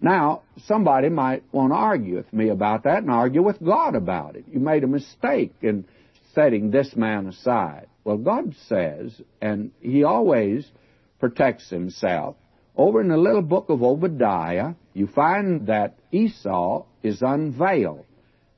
[0.00, 4.36] Now, somebody might want to argue with me about that and argue with God about
[4.36, 4.44] it.
[4.52, 5.86] You made a mistake in
[6.34, 7.86] setting this man aside.
[8.04, 10.70] Well, God says, and He always
[11.18, 12.36] protects Himself.
[12.76, 18.04] Over in the little book of Obadiah, you find that Esau is unveiled.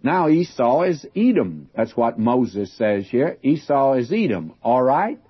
[0.02, 1.70] Now Esau is Edom.
[1.74, 3.38] That's what Moses says here.
[3.42, 4.54] Esau is Edom.
[4.62, 5.20] All right?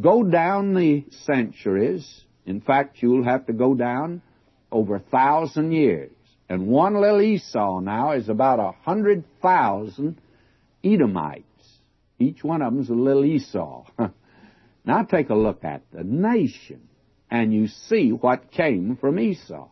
[0.00, 2.22] Go down the centuries.
[2.44, 4.22] In fact, you'll have to go down
[4.70, 6.12] over a thousand years.
[6.48, 10.20] And one little Esau now is about a hundred thousand
[10.84, 11.44] Edomites.
[12.18, 13.84] Each one of them's a little Esau.
[14.84, 16.88] now take a look at the nation,
[17.30, 19.68] and you see what came from Esau.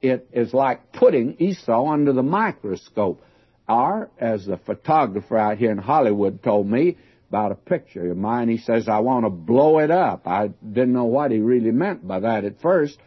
[0.00, 3.22] It is like putting Esau under the microscope.
[3.68, 8.48] Or, as the photographer out here in Hollywood told me about a picture of mine,
[8.48, 10.26] he says, I want to blow it up.
[10.26, 12.98] I didn't know what he really meant by that at first.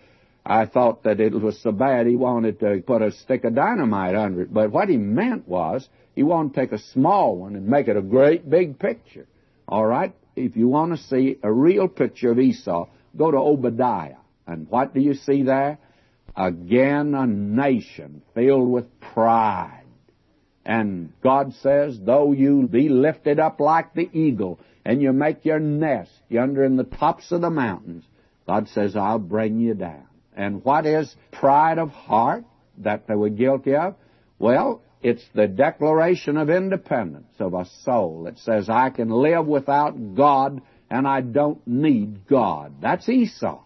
[0.45, 4.15] I thought that it was so bad he wanted to put a stick of dynamite
[4.15, 4.53] under it.
[4.53, 7.97] But what he meant was he wanted to take a small one and make it
[7.97, 9.27] a great big picture.
[9.67, 10.13] All right?
[10.35, 14.17] If you want to see a real picture of Esau, go to Obadiah.
[14.47, 15.79] And what do you see there?
[16.35, 19.85] Again, a nation filled with pride.
[20.65, 25.59] And God says, though you be lifted up like the eagle, and you make your
[25.59, 28.03] nest yonder in the tops of the mountains,
[28.45, 30.07] God says, I'll bring you down.
[30.35, 32.43] And what is pride of heart
[32.79, 33.95] that they were guilty of?
[34.37, 40.15] Well, it's the declaration of independence of a soul that says, I can live without
[40.15, 42.75] God and I don't need God.
[42.81, 43.61] That's Esau.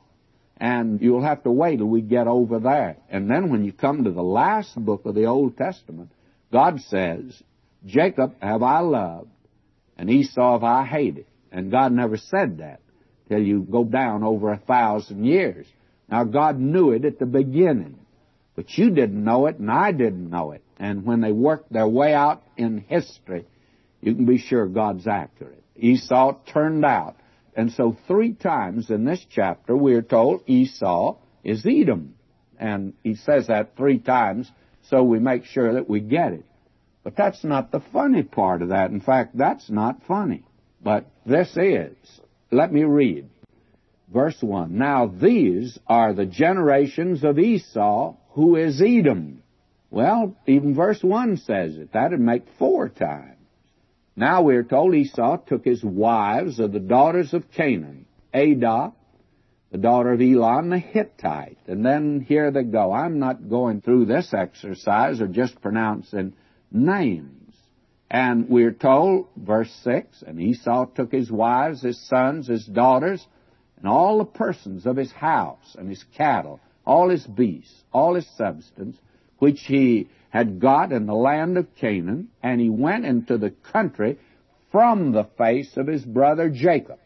[0.57, 2.97] And you'll have to wait till we get over there.
[3.09, 6.11] And then when you come to the last book of the Old Testament,
[6.51, 7.41] God says,
[7.85, 9.29] Jacob have I loved,
[9.97, 11.25] and Esau have I hated.
[11.51, 12.81] And God never said that
[13.29, 15.65] till you go down over a thousand years.
[16.09, 17.99] Now, God knew it at the beginning
[18.59, 20.61] But you didn't know it, and I didn't know it.
[20.77, 23.45] And when they worked their way out in history,
[24.01, 25.58] you can be sure God's accurate.
[25.79, 27.15] Esau turned out.
[27.55, 32.15] And so three times in this chapter we are told Esau is Edom.
[32.57, 34.51] And he says that three times
[34.83, 36.45] so we make sure that we get it.
[37.03, 38.91] But that's not the funny part of that.
[38.91, 40.43] In fact, that's not funny.
[40.81, 41.95] But this is.
[42.51, 43.29] Let me read.
[44.13, 44.77] Verse 1.
[44.77, 49.43] Now these are the generations of Esau, who is Edom.
[49.91, 51.93] Well, even verse 1 says it.
[51.93, 53.38] That'd make four times.
[54.19, 58.91] Now we're told Esau took his wives of the daughters of Canaan, Adah,
[59.71, 61.57] the daughter of Elon the Hittite.
[61.67, 62.91] And then here they go.
[62.91, 66.33] I'm not going through this exercise or just pronouncing
[66.69, 67.55] names.
[68.11, 73.25] And we're told, verse 6, and Esau took his wives, his sons, his daughters,
[73.77, 78.27] and all the persons of his house and his cattle, all his beasts, all his
[78.35, 78.97] substance,
[79.39, 84.17] which he had got in the land of Canaan, and he went into the country
[84.71, 86.99] from the face of his brother Jacob.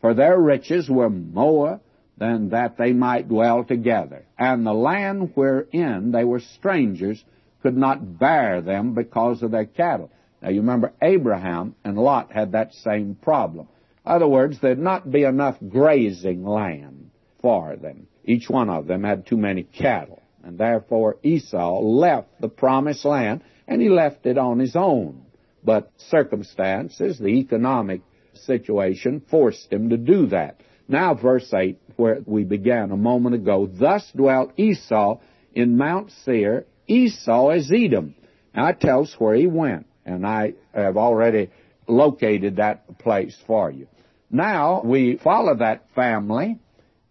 [0.00, 1.80] For their riches were more
[2.16, 4.24] than that they might dwell together.
[4.38, 7.22] And the land wherein they were strangers
[7.62, 10.10] could not bear them because of their cattle.
[10.42, 13.68] Now you remember Abraham and Lot had that same problem.
[14.04, 17.10] In other words, there'd not be enough grazing land
[17.40, 18.06] for them.
[18.24, 20.20] Each one of them had too many cattle.
[20.44, 25.24] And therefore Esau left the promised land and he left it on his own.
[25.64, 28.02] But circumstances, the economic
[28.34, 30.60] situation forced him to do that.
[30.86, 35.20] Now, verse 8, where we began a moment ago, thus dwelt Esau
[35.54, 36.66] in Mount Seir.
[36.86, 38.14] Esau is Edom.
[38.54, 41.50] Now, it tells where he went, and I have already
[41.88, 43.88] located that place for you.
[44.30, 46.58] Now, we follow that family,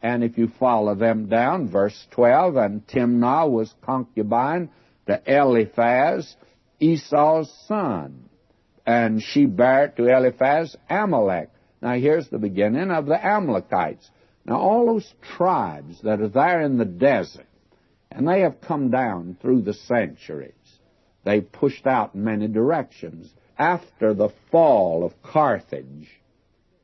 [0.03, 4.69] and if you follow them down, verse 12, and Timnah was concubine
[5.07, 6.35] to Eliphaz,
[6.77, 8.29] Esau's son,
[8.85, 11.49] and she bare to Eliphaz Amalek.
[11.81, 14.09] Now here's the beginning of the Amalekites.
[14.45, 17.47] Now all those tribes that are there in the desert,
[18.11, 20.51] and they have come down through the centuries.
[21.23, 23.33] They pushed out in many directions.
[23.57, 26.09] After the fall of Carthage,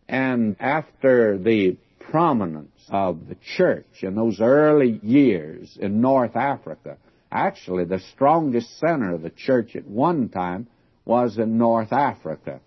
[0.08, 6.98] and after the prominence of the church in those early years in North Africa,
[7.32, 10.68] actually the strongest center of the church at one time
[11.06, 12.60] was in North Africa.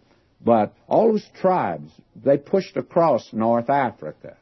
[0.44, 4.36] But all those tribes, they pushed across North Africa.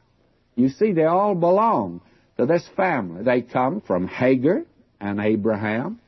[0.55, 2.01] You see, they all belong
[2.37, 3.23] to this family.
[3.23, 4.63] They come from Hagar
[4.99, 5.99] and Abraham.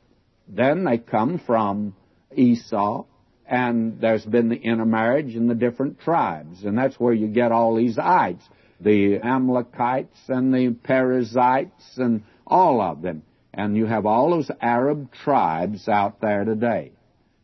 [0.47, 1.95] Then they come from
[2.35, 3.05] Esau.
[3.45, 6.63] And there's been the intermarriage in the different tribes.
[6.63, 8.43] And that's where you get all these ites.
[8.83, 13.23] The Amalekites and the Perizzites and all of them.
[13.53, 16.91] And you have all those Arab tribes out there today.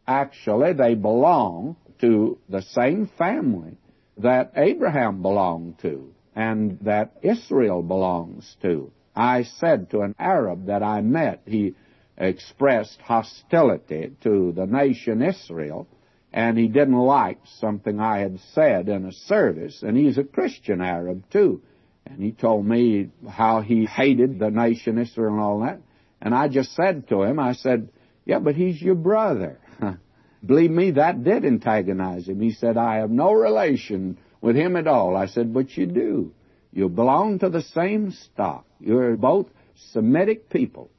[0.08, 3.78] Actually, they belong to the same family
[4.18, 8.92] that Abraham belonged to and that Israel belongs to.
[9.16, 11.76] I said to an Arab that I met, he
[12.18, 15.88] expressed hostility to the nation Israel,
[16.32, 20.82] and he didn't like something I had said in a service, and he's a Christian
[20.82, 21.62] Arab too.
[22.06, 25.80] And he told me how he hated the nation Israel and all that.
[26.22, 27.90] And I just said to him, I said,
[28.26, 29.60] yeah, but he's your brother.
[30.46, 32.42] Believe me, that did antagonize him.
[32.42, 35.16] He said, I have no relation with him at all.
[35.16, 36.34] I said, but you do.
[36.72, 38.66] You belong to the same stock.
[38.80, 39.48] You're both
[39.92, 40.92] Semitic peoples.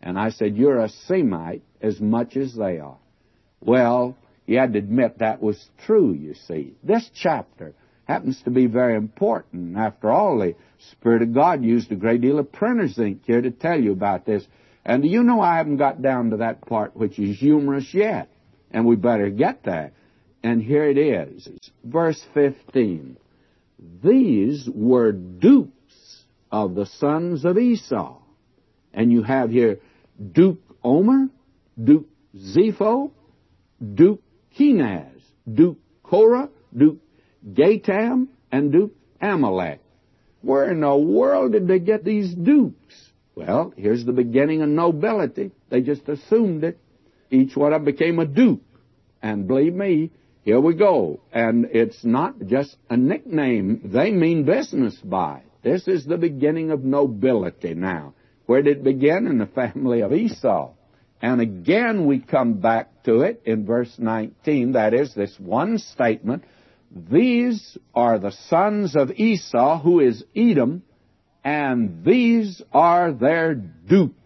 [0.00, 2.98] And I said, you're a Semite as much as they are.
[3.60, 4.16] Well,
[4.46, 6.74] he had to admit that was true, you see.
[6.82, 7.74] This chapter
[8.04, 9.76] happens to be very important.
[9.76, 10.54] After all, the
[10.90, 14.26] Spirit of God used a great deal of printer's ink here to tell you about
[14.26, 14.44] this.
[14.84, 18.28] And you know I haven't got down to that part which is humorous yet
[18.72, 19.92] and we better get there.
[20.42, 21.48] And here it is,
[21.84, 23.16] verse 15.
[24.02, 28.18] These were dukes of the sons of Esau.
[28.92, 29.78] And you have here
[30.32, 31.28] Duke Omar,
[31.82, 33.12] Duke Zepho,
[33.94, 34.20] Duke
[34.58, 35.20] Kenaz,
[35.52, 36.98] Duke Korah, Duke
[37.46, 39.80] Gatam, and Duke Amalek.
[40.42, 43.10] Where in the world did they get these dukes?
[43.34, 45.52] Well, here's the beginning of nobility.
[45.70, 46.78] They just assumed it.
[47.30, 48.60] Each one of them became a duke.
[49.22, 50.10] And believe me,
[50.42, 51.20] here we go.
[51.32, 53.80] And it's not just a nickname.
[53.84, 55.38] They mean business by.
[55.38, 55.62] it.
[55.62, 58.14] This is the beginning of nobility now.
[58.46, 59.28] Where did it begin?
[59.28, 60.72] In the family of Esau.
[61.22, 64.72] And again we come back to it in verse 19.
[64.72, 66.44] That is this one statement.
[66.90, 70.82] These are the sons of Esau, who is Edom,
[71.44, 74.16] and these are their dukes.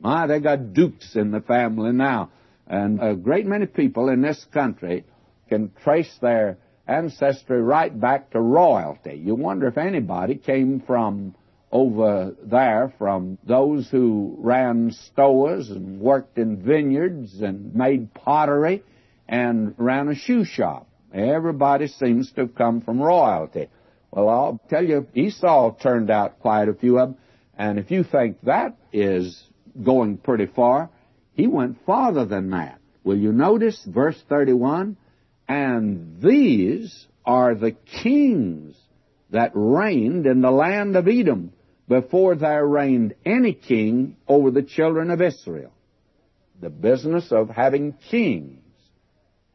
[0.00, 2.30] My, they got dukes in the family now.
[2.66, 5.04] And a great many people in this country
[5.48, 9.20] can trace their ancestry right back to royalty.
[9.22, 11.34] You wonder if anybody came from
[11.72, 18.82] over there from those who ran stores and worked in vineyards and made pottery
[19.28, 20.88] and ran a shoe shop.
[21.14, 23.68] Everybody seems to have come from royalty.
[24.10, 27.18] Well, I'll tell you, Esau turned out quite a few of them,
[27.56, 29.40] and if you think that is
[29.80, 30.90] going pretty far,
[31.34, 32.80] he went farther than that.
[33.04, 34.96] Will you notice verse 31?
[35.48, 38.76] And these are the kings
[39.30, 41.52] that reigned in the land of Edom
[41.90, 45.72] before there reigned any king over the children of Israel.
[46.60, 48.62] The business of having kings.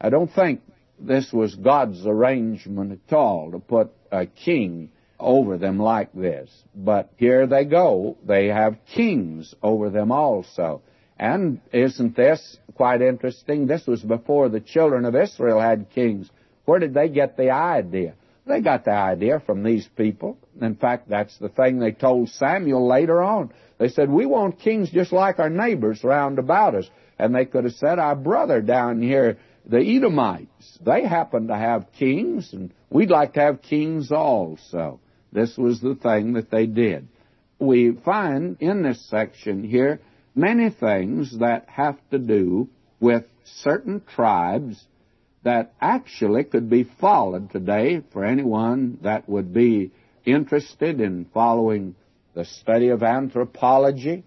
[0.01, 0.59] I don't think
[0.99, 6.51] this was God's arrangement at all to put a king over them like this.
[6.75, 8.17] But here they go.
[8.27, 10.81] They have kings over them also.
[11.17, 13.65] And isn't this quite interesting?
[13.65, 16.29] This was before the children of Israel had kings.
[16.65, 18.15] Where did they get the idea?
[18.47, 20.37] They got the idea from these people.
[20.61, 23.51] In fact, that's the thing they told Samuel later on.
[23.79, 26.89] They said, We want kings just like our neighbors round about us.
[27.17, 31.91] And they could have said, Our brother down here, the Edomites, they happen to have
[31.97, 34.99] kings, and we'd like to have kings also.
[35.31, 37.07] This was the thing that they did.
[37.57, 40.01] We find in this section here
[40.35, 42.69] many things that have to do
[42.99, 44.83] with certain tribes
[45.45, 49.91] that actually could be followed today for anyone that would be
[50.25, 51.95] interested in following
[52.33, 54.23] the study of anthropology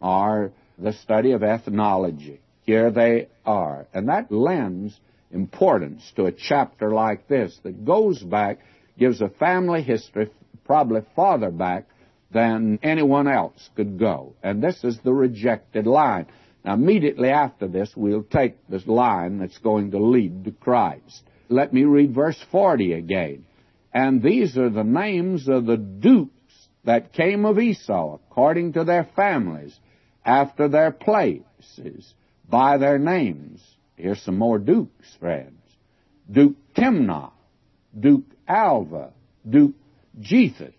[0.00, 2.40] or the study of ethnology.
[2.62, 3.86] Here they are.
[3.92, 4.98] And that lends
[5.30, 8.60] importance to a chapter like this that goes back,
[8.98, 10.30] gives a family history
[10.64, 11.84] probably farther back
[12.30, 14.34] than anyone else could go.
[14.42, 16.26] And this is the rejected line.
[16.66, 21.22] Now, immediately after this, we'll take this line that's going to lead to Christ.
[21.48, 23.46] Let me read verse 40 again.
[23.94, 26.32] And these are the names of the dukes
[26.84, 29.78] that came of Esau, according to their families,
[30.24, 32.12] after their places,
[32.48, 33.62] by their names.
[33.94, 35.62] Here's some more dukes, friends.
[36.28, 37.30] Duke Timnah,
[37.98, 39.12] Duke Alvah,
[39.48, 39.76] Duke
[40.18, 40.74] Jetheth.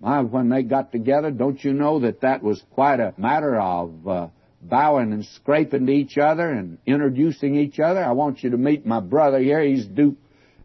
[0.00, 4.06] My, when they got together, don't you know that that was quite a matter of
[4.06, 4.28] uh,
[4.68, 8.02] bowing and scraping to each other and introducing each other.
[8.02, 9.62] I want you to meet my brother here.
[9.62, 10.16] He's Duke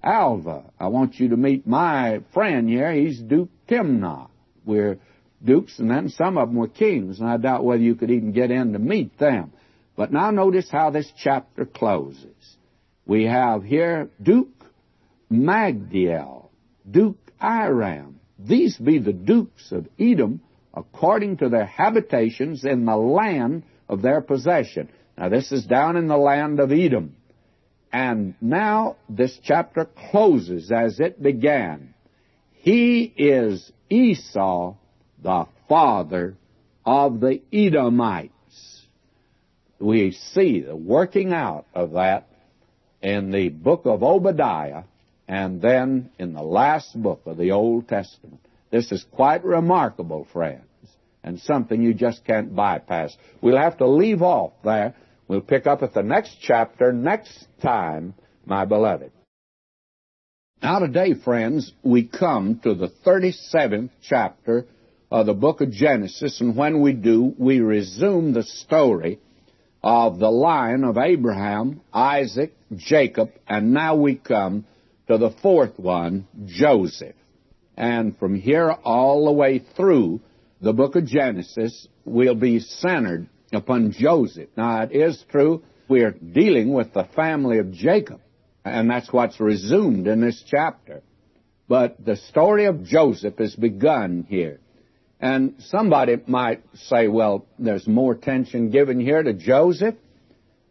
[0.03, 0.69] Alvah.
[0.79, 2.91] I want you to meet my friend here.
[2.93, 4.29] He's Duke Timnah.
[4.65, 4.99] We're
[5.43, 8.31] dukes, and then some of them were kings, and I doubt whether you could even
[8.31, 9.51] get in to meet them.
[9.95, 12.57] But now notice how this chapter closes.
[13.05, 14.65] We have here Duke
[15.31, 16.49] Magdiel,
[16.89, 18.19] Duke Iram.
[18.37, 20.41] These be the dukes of Edom
[20.73, 24.87] according to their habitations in the land of their possession.
[25.17, 27.15] Now, this is down in the land of Edom.
[27.91, 31.95] And now this chapter closes as it began.
[32.51, 34.75] He is Esau,
[35.21, 36.35] the father
[36.85, 38.31] of the Edomites.
[39.79, 42.27] We see the working out of that
[43.01, 44.83] in the book of Obadiah
[45.27, 48.41] and then in the last book of the Old Testament.
[48.71, 50.68] This is quite remarkable, friends
[51.23, 53.15] and something you just can't bypass.
[53.41, 54.95] We'll have to leave off there.
[55.27, 58.13] We'll pick up at the next chapter next time,
[58.45, 59.11] my beloved.
[60.61, 64.65] Now today, friends, we come to the 37th chapter
[65.11, 69.19] of the book of Genesis, and when we do, we resume the story
[69.81, 74.65] of the line of Abraham, Isaac, Jacob, and now we come
[75.07, 77.15] to the fourth one, Joseph.
[77.77, 80.19] And from here all the way through,
[80.61, 84.49] the book of Genesis will be centered upon Joseph.
[84.57, 88.21] Now, it is true we're dealing with the family of Jacob,
[88.63, 91.01] and that's what's resumed in this chapter.
[91.67, 94.59] But the story of Joseph is begun here.
[95.19, 99.95] And somebody might say, well, there's more attention given here to Joseph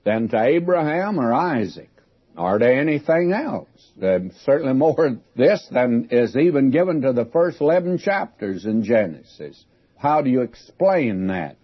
[0.05, 1.91] than to Abraham or Isaac
[2.37, 3.69] or to anything else.
[3.97, 9.65] There's certainly more this than is even given to the first 11 chapters in Genesis.
[9.99, 11.57] How do you explain that?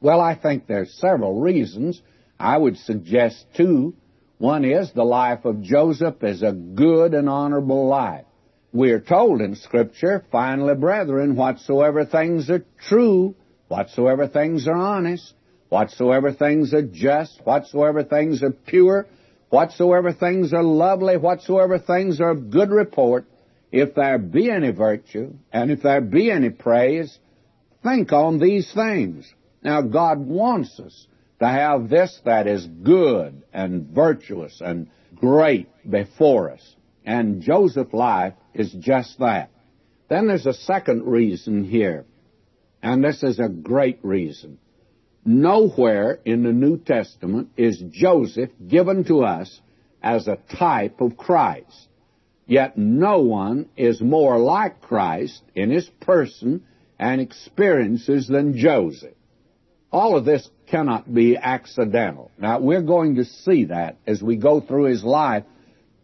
[0.00, 2.00] Well, I think there's several reasons.
[2.38, 3.94] I would suggest two.
[4.38, 8.24] One is the life of Joseph is a good and honorable life.
[8.72, 13.34] We are told in Scripture, finally, brethren, whatsoever things are true,
[13.68, 15.32] whatsoever things are honest,
[15.68, 19.06] whatsoever things are just, whatsoever things are pure,
[19.48, 23.26] whatsoever things are lovely, whatsoever things are of good report,
[23.72, 27.18] if there be any virtue, and if there be any praise,
[27.88, 29.32] Think on these things.
[29.62, 31.06] Now, God wants us
[31.40, 36.76] to have this that is good and virtuous and great before us.
[37.06, 39.50] And Joseph's life is just that.
[40.08, 42.04] Then there's a second reason here,
[42.82, 44.58] and this is a great reason.
[45.24, 49.60] Nowhere in the New Testament is Joseph given to us
[50.02, 51.88] as a type of Christ.
[52.46, 56.64] Yet no one is more like Christ in his person
[56.98, 59.14] and experiences than Joseph.
[59.90, 62.30] All of this cannot be accidental.
[62.38, 65.44] Now, we're going to see that as we go through his life,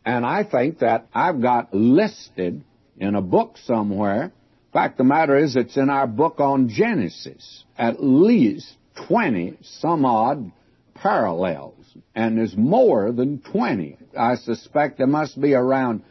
[0.04, 2.64] and I think that I've got listed
[2.96, 4.32] in a book somewhere.
[4.72, 7.64] Fact, the matter is, it's in our book on Genesis.
[7.76, 8.74] At least
[9.06, 10.52] 20 some odd
[10.94, 11.74] parallels.
[12.14, 13.98] And there's more than 20.
[14.18, 16.02] I suspect there must be around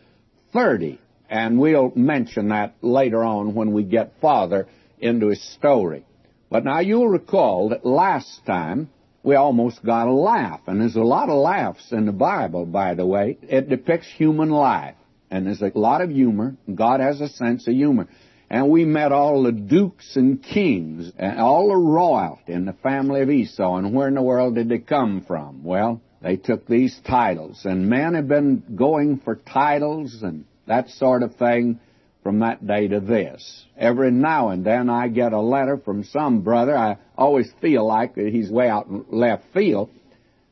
[0.54, 1.00] 30.
[1.34, 4.68] And we'll mention that later on when we get farther
[5.00, 6.06] into his story.
[6.52, 8.92] But now you'll recall that last time
[9.24, 10.62] we almost got a laugh.
[10.68, 13.40] And there's a lot of laughs in the Bible, by the way.
[13.42, 14.94] It depicts human life.
[15.32, 16.56] And there's a lot of humor.
[16.72, 18.08] God has a sense of humor.
[18.52, 23.22] And we met all the dukes and kings, and all the royalty in the family
[23.22, 23.78] of Esau.
[23.78, 25.64] And where in the world did they come from?
[25.64, 27.66] Well, they took these titles.
[27.66, 31.80] And men have been going for titles and that sort of thing
[32.24, 33.66] from that day to this.
[33.78, 38.16] Every now and then I get a letter from some brother, I always feel like
[38.16, 39.90] he's way out in left field,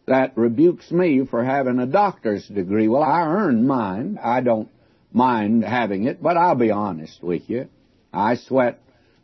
[0.05, 2.87] that rebukes me for having a doctor's degree.
[2.87, 4.19] Well, I earned mine.
[4.21, 4.69] I don't
[5.13, 7.69] mind having it, but I'll be honest with you.
[8.13, 8.79] I sweat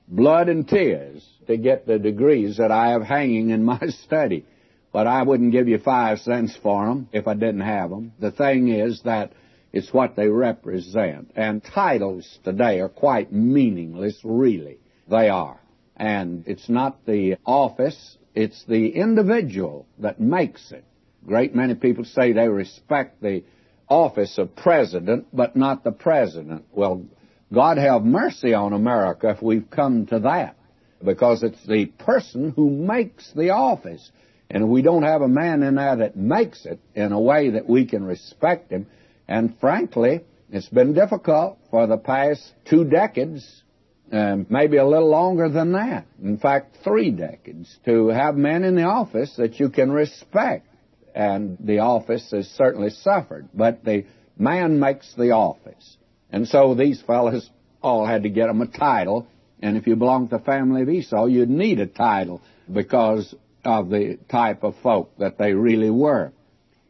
[0.08, 4.46] blood and tears to get the degrees that I have hanging in my study.
[4.94, 8.14] But I wouldn't give you five cents for them if I didn't have them.
[8.20, 9.34] The thing is that
[9.74, 11.32] it's what they represent.
[11.36, 14.80] And titles today are quite meaningless, really.
[15.10, 15.60] They are.
[15.96, 20.86] And it's not the office, it's the individual that makes it.
[21.26, 23.44] Great many people say they respect the
[23.90, 26.66] office of president, but not the president.
[26.72, 27.06] Well,
[27.54, 30.56] God have mercy on America if we've come to that,
[31.04, 34.12] because it's the person who makes the office.
[34.50, 37.52] And if we don't have a man in there that makes it in a way
[37.52, 38.88] that we can respect him,
[39.28, 43.64] and frankly, it's been difficult for the past two decades,
[44.12, 46.06] uh, maybe a little longer than that.
[46.24, 50.66] In fact, three decades, to have men in the office that you can respect.
[51.14, 54.06] And the office has certainly suffered, but the
[54.38, 55.98] man makes the office.
[56.32, 57.50] And so these fellows
[57.82, 59.28] all had to get them a title,
[59.62, 63.34] and if you belonged to the family of Esau, you'd need a title because
[63.66, 66.32] of the type of folk that they really were.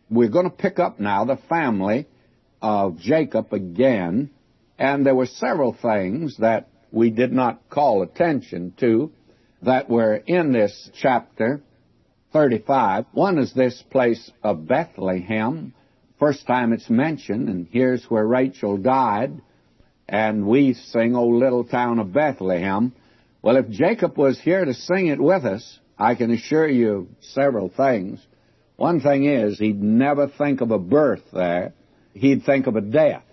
[0.10, 2.08] We're going to pick up now the family
[2.68, 4.30] of Jacob again,
[4.78, 9.10] and there were several things that we did not call attention to
[9.62, 11.62] that were in this chapter
[12.34, 13.06] 35.
[13.14, 15.74] One is this place of Bethlehem.
[16.20, 19.42] First time it's mentioned, and here's where Rachel died,
[20.10, 22.92] and we sing, O Little Town of Bethlehem.
[23.42, 27.70] Well, if Jacob was here to sing it with us, I can assure you several
[27.70, 28.20] things.
[28.76, 31.74] One thing is, he'd never think of a birth there
[32.18, 33.24] he'd think of a death.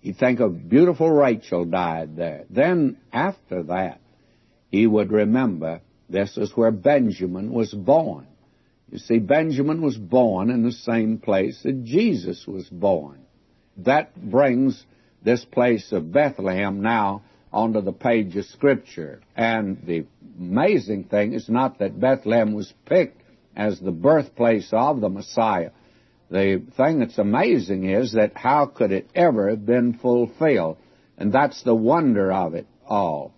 [0.00, 2.44] He'd think of beautiful Rachel died there.
[2.48, 4.00] Then, after that,
[4.70, 8.26] he would remember this is where Benjamin was born.
[8.90, 13.20] You see, Benjamin was born in the same place that Jesus was born.
[13.76, 14.84] That brings
[15.22, 17.22] this place of Bethlehem now
[17.52, 19.20] onto the page of Scripture.
[19.36, 20.06] And the
[20.38, 23.20] amazing thing is not that Bethlehem was picked
[23.54, 25.70] as the birthplace of the Messiah,
[26.30, 30.76] the thing that's amazing is that how could it ever have been fulfilled?
[31.18, 33.34] And that's the wonder of it all.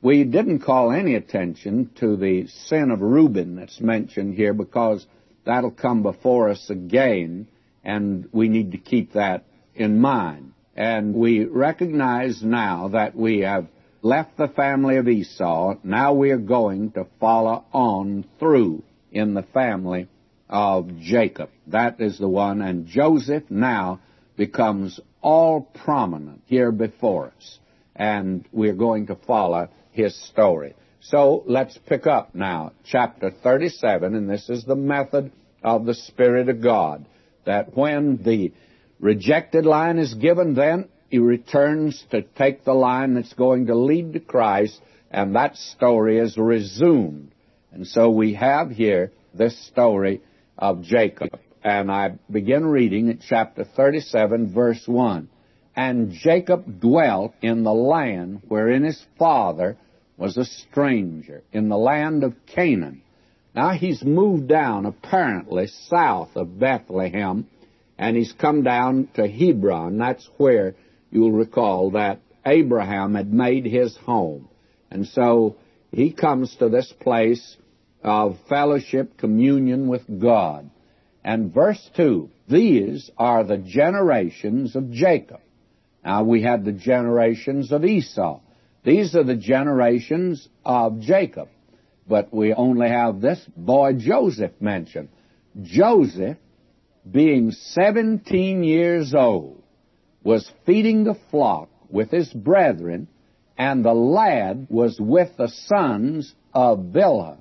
[0.00, 5.04] We didn't call any attention to the sin of Reuben that's mentioned here because
[5.44, 7.48] that'll come before us again,
[7.82, 10.52] and we need to keep that in mind.
[10.76, 13.66] And we recognize now that we have
[14.00, 15.74] left the family of Esau.
[15.82, 20.06] Now we are going to follow on through in the family
[20.48, 21.50] of Jacob.
[21.66, 22.62] That is the one.
[22.62, 24.00] And Joseph now
[24.36, 27.58] becomes all prominent here before us.
[27.96, 30.74] And we're going to follow his story.
[31.00, 35.32] So let's pick up now chapter 37, and this is the method
[35.62, 37.06] of the Spirit of God.
[37.44, 38.52] That when the
[39.00, 44.12] rejected line is given, then he returns to take the line that's going to lead
[44.12, 44.80] to Christ,
[45.10, 47.32] and that story is resumed.
[47.72, 50.20] And so we have here this story
[50.58, 51.38] of Jacob.
[51.62, 55.28] And I begin reading at chapter 37, verse 1.
[55.76, 59.76] And Jacob dwelt in the land wherein his father
[60.16, 63.02] was a stranger in the land of Canaan.
[63.54, 67.46] Now he's moved down, apparently, south of Bethlehem,
[67.96, 69.98] and he's come down to Hebron.
[69.98, 70.74] That's where
[71.10, 74.48] you'll recall that Abraham had made his home.
[74.90, 75.56] And so
[75.92, 77.56] he comes to this place
[78.02, 80.70] of fellowship, communion with God.
[81.24, 85.40] And verse 2, these are the generations of Jacob.
[86.04, 88.40] Now we had the generations of Esau.
[88.84, 91.48] These are the generations of Jacob.
[92.06, 95.10] But we only have this boy Joseph mentioned.
[95.60, 96.38] Joseph,
[97.10, 99.62] being 17 years old,
[100.22, 103.08] was feeding the flock with his brethren,
[103.56, 107.38] and the lad was with the sons of Bilhah,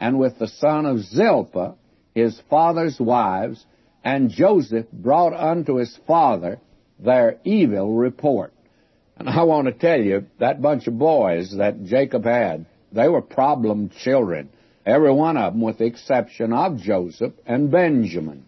[0.00, 1.76] and with the son of Zilpah,
[2.14, 3.64] his father's wives,
[4.02, 6.58] and Joseph brought unto his father
[6.98, 8.52] their evil report.
[9.16, 13.20] And I want to tell you, that bunch of boys that Jacob had, they were
[13.20, 14.48] problem children.
[14.86, 18.46] Every one of them, with the exception of Joseph and Benjamin.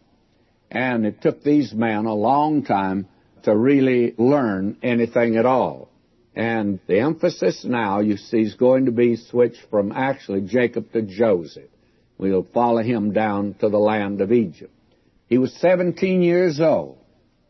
[0.71, 3.07] And it took these men a long time
[3.43, 5.91] to really learn anything at all.
[6.35, 11.03] And the emphasis now, you see, is going to be switched from actually Jacob to
[11.03, 11.68] Joseph.
[12.16, 14.72] We'll follow him down to the land of Egypt.
[15.28, 16.99] He was 17 years old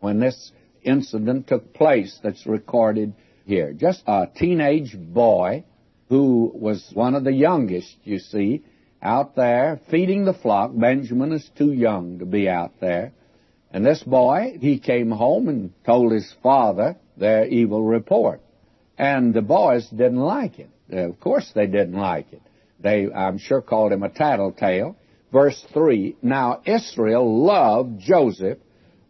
[0.01, 0.53] when this
[0.83, 3.15] incident took place that's recorded
[3.47, 3.73] here.
[3.73, 5.65] Just a teenage boy
[6.09, 8.63] who was one of the youngest, you see,
[9.01, 10.73] out there feeding the flock.
[10.75, 13.13] Benjamin is too young to be out there.
[13.73, 18.41] And this boy, he came home and told his father their evil report.
[18.99, 20.71] And the boys didn't like it.
[20.91, 22.43] Of course they didn't like it.
[22.81, 24.97] They, I'm sure, called him a tattletale.
[25.33, 28.59] Verse 3, Now Israel loved Joseph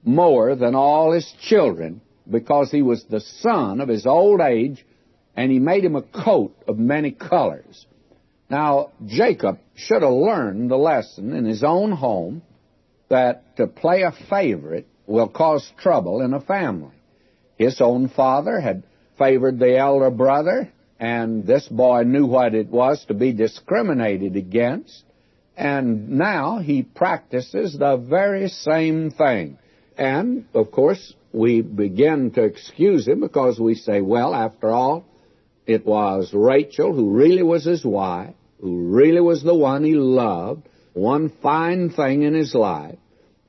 [0.04, 4.84] more than all his children because he was the son of his old age,
[5.36, 7.86] and he made him a coat of many colors.
[8.48, 12.42] Now, Jacob should have learned the lesson in his own home
[13.08, 16.94] that to play a favorite will cause trouble in a family.
[17.56, 18.84] His own father had
[19.22, 25.04] favored the elder brother, and this boy knew what it was to be discriminated against,
[25.56, 29.58] and now he practices the very same thing.
[29.96, 35.04] And, of course, we begin to excuse him because we say, well, after all,
[35.66, 40.68] it was Rachel who really was his wife, who really was the one he loved,
[40.94, 42.98] one fine thing in his life,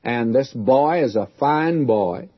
[0.04, 2.28] and this boy is a fine boy,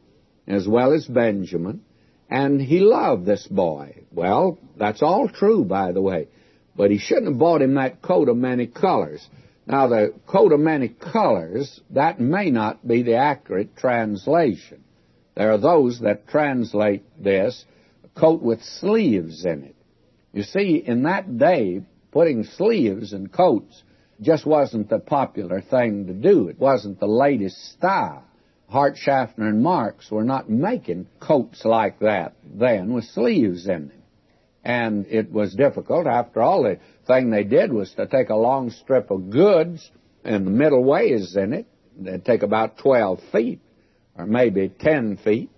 [0.46, 1.82] as well as Benjamin,
[2.28, 4.02] and he loved this boy.
[4.12, 6.28] Well, that's all true, by the way.
[6.76, 9.26] But he shouldn't have bought him that coat of many colors.
[9.66, 14.84] Now, the coat of many colors, that may not be the accurate translation.
[15.34, 17.64] There are those that translate this
[18.14, 19.76] coat with sleeves in it.
[20.32, 23.82] You see, in that day, putting sleeves in coats
[24.20, 26.48] just wasn't the popular thing to do.
[26.48, 28.24] It wasn't the latest style.
[28.68, 34.02] Hart, Schaffner, and Marx were not making coats like that then with sleeves in them.
[34.64, 36.08] And it was difficult.
[36.08, 39.88] After all, the thing they did was to take a long strip of goods,
[40.24, 41.66] and the middle ways in it.
[41.96, 43.60] They'd take about 12 feet,
[44.18, 45.50] or maybe 10 feet,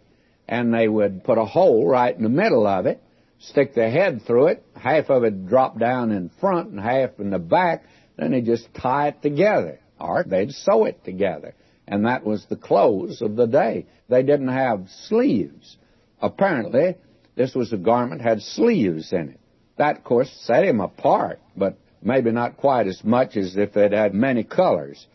[0.46, 3.02] and they would put a hole right in the middle of it,
[3.38, 7.30] stick their head through it, half of it drop down in front and half in
[7.30, 7.84] the back,
[8.16, 11.54] then they just tie it together, or they'd sew it together.
[11.90, 13.86] And that was the clothes of the day.
[14.08, 15.76] They didn't have sleeves.
[16.20, 16.96] Apparently,
[17.34, 19.40] this was a garment had sleeves in it.
[19.78, 23.92] That, of course, set him apart, but maybe not quite as much as if it
[23.92, 25.06] had many colors.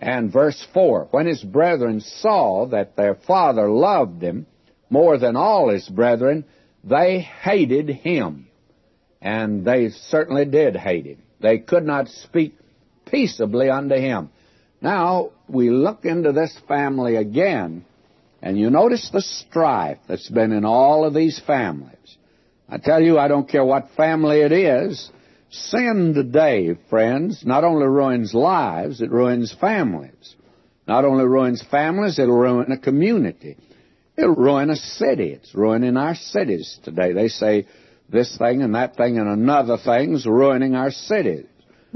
[0.00, 4.46] And verse 4 When his brethren saw that their father loved him
[4.90, 6.44] more than all his brethren,
[6.82, 8.48] they hated him.
[9.20, 11.22] And they certainly did hate him.
[11.40, 12.56] They could not speak
[13.06, 14.30] peaceably unto him.
[14.80, 17.84] Now, we look into this family again,
[18.42, 22.16] and you notice the strife that's been in all of these families.
[22.68, 25.10] I tell you, I don't care what family it is.
[25.50, 30.34] Sin today, friends, not only ruins lives, it ruins families.
[30.86, 33.56] Not only ruins families, it'll ruin a community.
[34.16, 35.30] It'll ruin a city.
[35.30, 37.12] It's ruining our cities today.
[37.12, 37.66] They say
[38.08, 41.46] this thing and that thing and another thing's ruining our cities.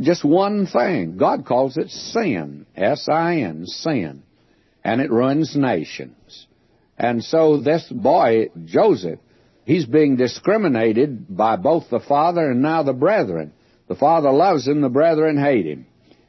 [0.01, 1.17] Just one thing.
[1.17, 2.67] God calls it sin.
[2.77, 4.23] S-I-N, sin.
[4.83, 6.47] And it ruins nations.
[6.97, 9.19] And so this boy, Joseph,
[9.65, 13.53] he's being discriminated by both the father and now the brethren.
[13.89, 15.87] The father loves him, the brethren hate him.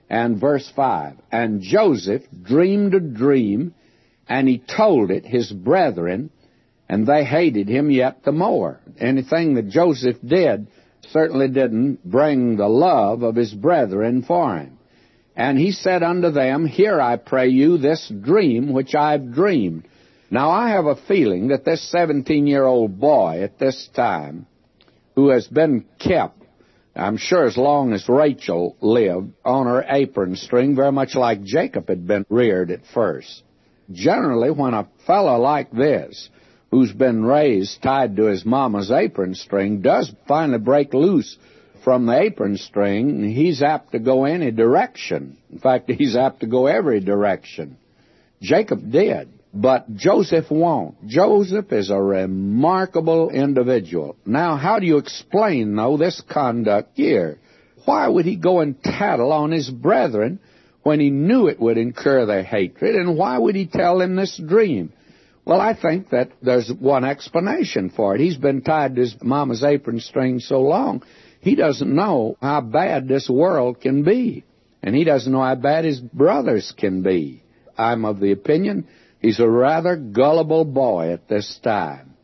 [0.10, 3.74] And verse 5, And Joseph dreamed a dream,
[4.28, 6.32] and he told it his brethren,
[6.90, 8.82] and they hated him yet the more.
[9.00, 10.68] Anything that Joseph did,
[11.12, 14.78] certainly didn't bring the love of his brethren for him.
[15.36, 19.88] And he said unto them, Hear, I pray you, this dream which I've dreamed.
[20.30, 24.46] Now I have a feeling that this 17 year old boy at this time,
[25.16, 26.42] who has been kept,
[26.96, 31.88] I'm sure as long as Rachel lived, on her apron string, very much like Jacob
[31.88, 33.44] had been reared at first.
[33.92, 36.30] Generally, when a fellow like this,
[36.72, 41.38] who's been raised tied to his mama's apron string, does finally break loose
[41.84, 45.38] from the apron string, he's apt to go any direction.
[45.52, 47.78] In fact, he's apt to go every direction.
[48.42, 51.08] Jacob did, but Joseph won't.
[51.08, 54.16] Joseph is a remarkable individual.
[54.26, 57.38] Now, how do you explain, though, this conduct here?
[57.86, 60.40] Why would he go and tattle on his brethren
[60.84, 64.38] when he knew it would incur their hatred, and why would he tell them this
[64.38, 64.94] dream?
[65.44, 68.22] Well, I think that there's one explanation for it.
[68.22, 71.04] He's been tied to his mama's apron string so long,
[71.40, 74.44] he doesn't know how bad this world can be.
[74.84, 77.44] And he doesn't know how bad his brothers can be.
[77.78, 78.88] I'm of the opinion
[79.20, 82.16] he's a rather gullible boy at this time.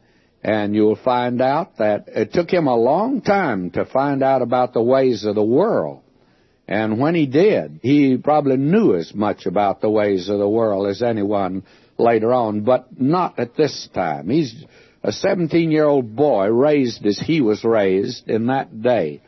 [0.44, 4.74] And you'll find out that it took him a long time to find out about
[4.74, 6.02] the ways of the world.
[6.68, 10.88] And when he did, he probably knew as much about the ways of the world
[10.88, 11.64] as anyone
[11.98, 14.30] later on, but not at this time.
[14.30, 14.66] He's
[15.04, 19.22] a 17 year old boy raised as he was raised in that day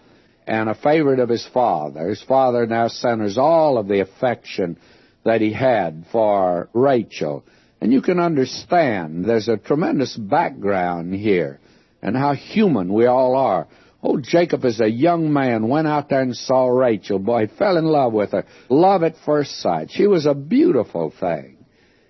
[0.50, 2.10] and a favorite of his father.
[2.10, 4.78] His father now centers all of the affection
[5.24, 7.46] that he had for Rachel.
[7.80, 11.60] And you can understand there's a tremendous background here
[12.02, 13.68] and how human we all are.
[14.02, 17.20] Oh, Jacob as a young man went out there and saw Rachel.
[17.20, 18.46] Boy, he fell in love with her.
[18.70, 19.92] Love at first sight.
[19.92, 21.59] She was a beautiful thing.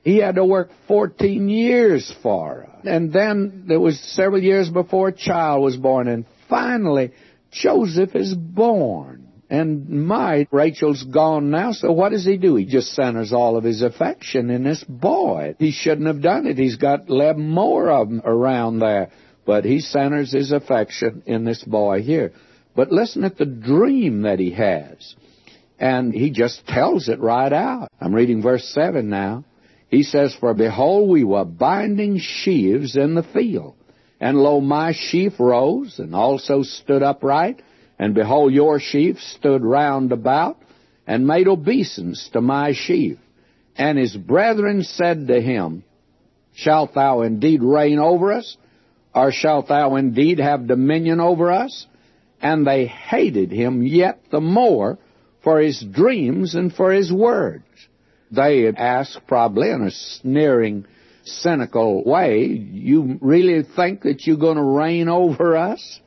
[0.03, 2.69] He had to work 14 years for her.
[2.89, 6.07] And then there was several years before a child was born.
[6.07, 7.11] And finally,
[7.51, 9.27] Joseph is born.
[9.49, 12.55] And my, Rachel's gone now, so what does he do?
[12.55, 15.55] He just centers all of his affection in this boy.
[15.57, 16.59] He shouldn't have done it.
[16.59, 19.09] He's got 11 more of them around there.
[19.45, 22.33] But he centers his affection in this boy here.
[22.75, 25.15] But listen at the dream that he has.
[25.79, 27.87] And he just tells it right out.
[27.99, 29.45] I'm reading verse 7 now.
[29.89, 33.75] He says, For behold, we were binding sheaves in the field.
[34.19, 37.61] And lo, my sheaf rose, and also stood upright,
[37.97, 40.57] and behold, your sheaf stood round about,
[41.07, 43.17] and made obeisance to my sheaf.
[43.75, 45.83] And his brethren said to him,
[46.53, 48.57] Shalt thou indeed reign over us?
[49.15, 51.87] Or shalt thou indeed have dominion over us?
[52.41, 54.99] And they hated him yet the more
[55.43, 57.63] for his dreams and for his words.
[58.31, 60.85] They asked, probably in a sneering,
[61.23, 65.99] cynical way, You really think that you're going to reign over us?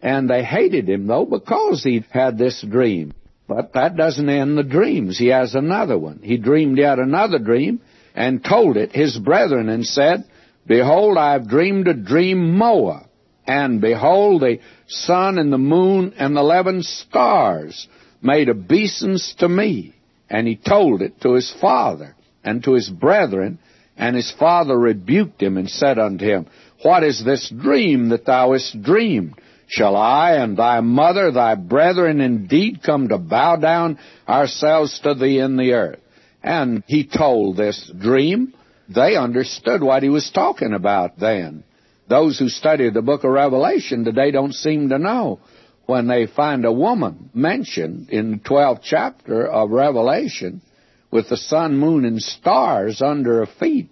[0.00, 3.12] And they hated him, though, because he had this dream.
[3.46, 5.18] But that doesn't end the dreams.
[5.18, 6.20] He has another one.
[6.22, 7.80] He dreamed yet another dream
[8.14, 10.24] and told it his brethren and said,
[10.66, 13.02] Behold, I have dreamed a dream more.
[13.46, 17.88] And behold, the sun and the moon and the eleven stars
[18.20, 19.94] made obeisance to me.
[20.32, 23.58] And he told it to his father and to his brethren,
[23.98, 26.46] and his father rebuked him and said unto him,
[26.82, 29.34] What is this dream that thou hast dreamed?
[29.68, 35.38] Shall I and thy mother, thy brethren indeed come to bow down ourselves to thee
[35.38, 36.00] in the earth?
[36.42, 38.54] And he told this dream.
[38.88, 41.62] They understood what he was talking about then.
[42.08, 45.40] Those who study the book of Revelation today don't seem to know
[45.86, 50.62] when they find a woman mentioned in the 12th chapter of Revelation
[51.10, 53.90] with the sun, moon, and stars under her feet,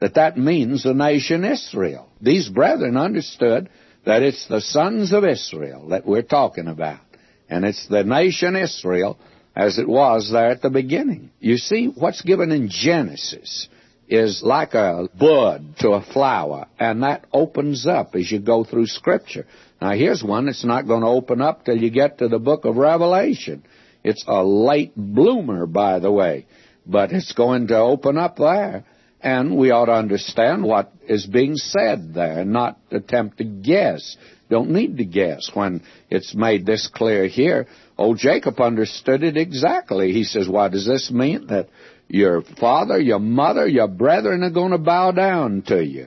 [0.00, 2.08] that that means the nation Israel.
[2.20, 3.68] These brethren understood
[4.04, 7.00] that it's the sons of Israel that we're talking about.
[7.48, 9.18] And it's the nation Israel
[9.54, 11.30] as it was there at the beginning.
[11.38, 13.68] You see, what's given in Genesis
[14.08, 18.86] is like a bud to a flower, and that opens up as you go through
[18.86, 19.46] Scripture.
[19.82, 22.64] Now here's one that's not going to open up till you get to the book
[22.64, 23.64] of Revelation.
[24.04, 26.46] It's a late bloomer, by the way,
[26.86, 28.84] but it's going to open up there.
[29.20, 34.16] And we ought to understand what is being said there, and not attempt to guess.
[34.48, 37.66] Don't need to guess when it's made this clear here.
[37.98, 40.12] Old Jacob understood it exactly.
[40.12, 41.48] He says, what does this mean?
[41.48, 41.70] That
[42.06, 46.06] your father, your mother, your brethren are going to bow down to you.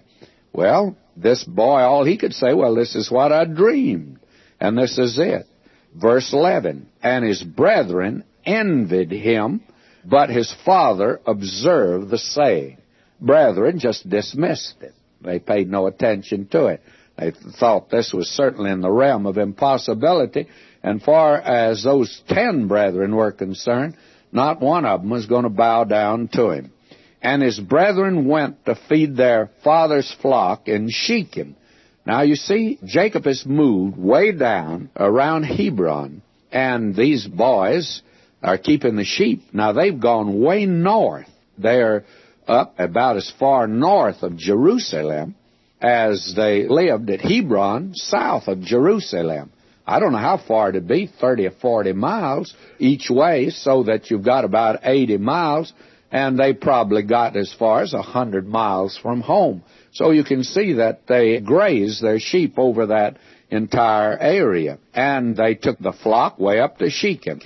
[0.53, 4.19] Well, this boy, all he could say, well, this is what I dreamed.
[4.59, 5.45] And this is it.
[5.95, 6.87] Verse 11.
[7.01, 9.61] And his brethren envied him,
[10.03, 12.77] but his father observed the saying.
[13.19, 14.93] Brethren just dismissed it.
[15.21, 16.81] They paid no attention to it.
[17.17, 20.47] They thought this was certainly in the realm of impossibility.
[20.83, 23.95] And far as those ten brethren were concerned,
[24.31, 26.71] not one of them was going to bow down to him.
[27.25, 31.55] And his brethren went to feed their father's flock in Shechem.
[32.05, 36.21] Now you see, Jacob has moved way down around Hebron,
[36.51, 38.03] and these boys
[38.43, 39.41] are keeping the sheep.
[39.53, 41.27] Now they've gone way north.
[41.57, 42.05] They're
[42.47, 45.33] up about as far north of Jerusalem
[45.81, 49.51] as they lived at Hebron, south of Jerusalem.
[49.87, 54.11] I don't know how far it'd be, 30 or 40 miles each way, so that
[54.11, 55.73] you've got about 80 miles,
[56.15, 59.61] and they probably got as far as a 100 miles from home.
[59.91, 63.17] So you can see that they graze their sheep over that
[63.49, 64.79] entire area.
[64.93, 67.41] And they took the flock way up to Shechem.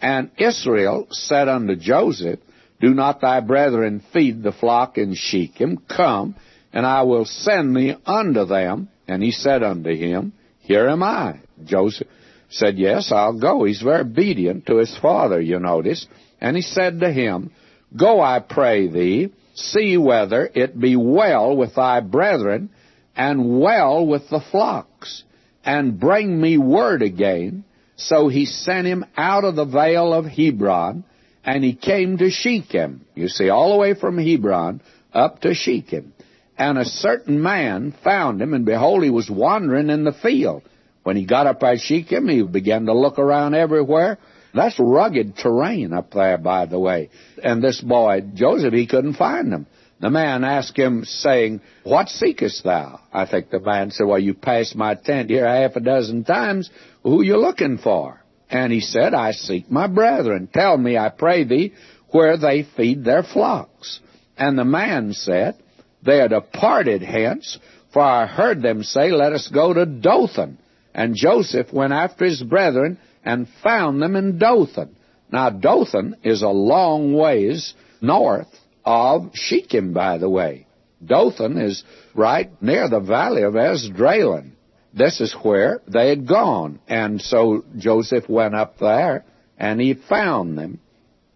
[0.00, 2.38] And Israel said unto Joseph,
[2.80, 5.78] Do not thy brethren feed the flock in Shechem?
[5.78, 6.36] Come,
[6.72, 8.90] and I will send thee unto them.
[9.08, 11.40] And he said unto him, Here am I.
[11.64, 12.06] Joseph
[12.48, 13.64] said, Yes, I'll go.
[13.64, 16.06] He's very obedient to his father, you notice.
[16.40, 17.50] And he said to him,
[17.96, 22.70] Go, I pray thee, see whether it be well with thy brethren,
[23.16, 25.22] and well with the flocks,
[25.64, 27.64] and bring me word again.
[27.96, 31.04] So he sent him out of the vale of Hebron,
[31.44, 33.06] and he came to Shechem.
[33.14, 34.80] You see, all the way from Hebron
[35.12, 36.12] up to Shechem.
[36.58, 40.62] And a certain man found him, and behold, he was wandering in the field.
[41.02, 44.18] When he got up by Shechem, he began to look around everywhere,
[44.54, 47.10] that's rugged terrain up there, by the way.
[47.42, 49.66] And this boy, Joseph, he couldn't find them.
[50.00, 53.00] The man asked him, saying, What seekest thou?
[53.12, 56.70] I think the man said, Well, you passed my tent here half a dozen times.
[57.02, 58.22] Who you looking for?
[58.50, 60.48] And he said, I seek my brethren.
[60.52, 61.74] Tell me, I pray thee,
[62.10, 64.00] where they feed their flocks.
[64.36, 65.56] And the man said,
[66.04, 67.58] They are departed hence,
[67.92, 70.58] for I heard them say, Let us go to Dothan.
[70.92, 74.96] And Joseph went after his brethren and found them in Dothan.
[75.32, 78.48] Now, Dothan is a long ways north
[78.84, 80.66] of Shechem, by the way.
[81.04, 84.52] Dothan is right near the valley of Esdraelon.
[84.92, 86.78] This is where they had gone.
[86.86, 89.24] And so Joseph went up there
[89.58, 90.80] and he found them.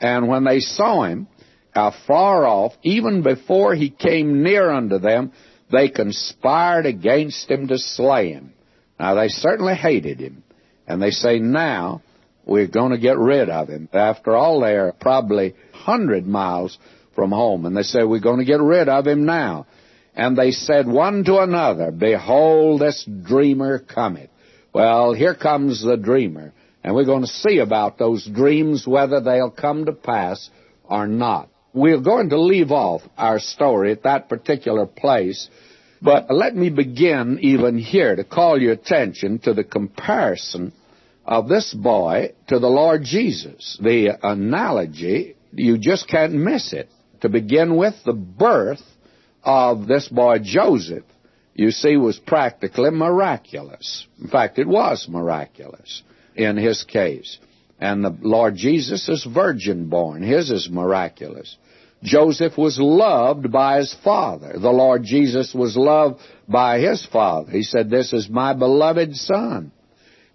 [0.00, 1.26] And when they saw him
[1.74, 5.32] afar off, even before he came near unto them,
[5.72, 8.52] they conspired against him to slay him.
[8.98, 10.44] Now they certainly hated him.
[10.88, 12.02] And they say, now
[12.46, 13.88] we're going to get rid of him.
[13.92, 16.78] After all, they're probably 100 miles
[17.14, 17.66] from home.
[17.66, 19.66] And they say, we're going to get rid of him now.
[20.16, 24.30] And they said one to another, Behold, this dreamer cometh.
[24.72, 26.52] Well, here comes the dreamer.
[26.82, 30.48] And we're going to see about those dreams whether they'll come to pass
[30.84, 31.50] or not.
[31.74, 35.48] We're going to leave off our story at that particular place
[36.00, 40.72] but let me begin even here to call your attention to the comparison
[41.28, 43.78] of this boy to the Lord Jesus.
[43.82, 46.88] The analogy, you just can't miss it.
[47.20, 48.82] To begin with, the birth
[49.44, 51.04] of this boy Joseph,
[51.54, 54.06] you see, was practically miraculous.
[54.18, 56.02] In fact, it was miraculous
[56.34, 57.38] in his case.
[57.78, 60.22] And the Lord Jesus is virgin born.
[60.22, 61.58] His is miraculous.
[62.02, 64.54] Joseph was loved by his father.
[64.58, 67.50] The Lord Jesus was loved by his father.
[67.50, 69.72] He said, This is my beloved son.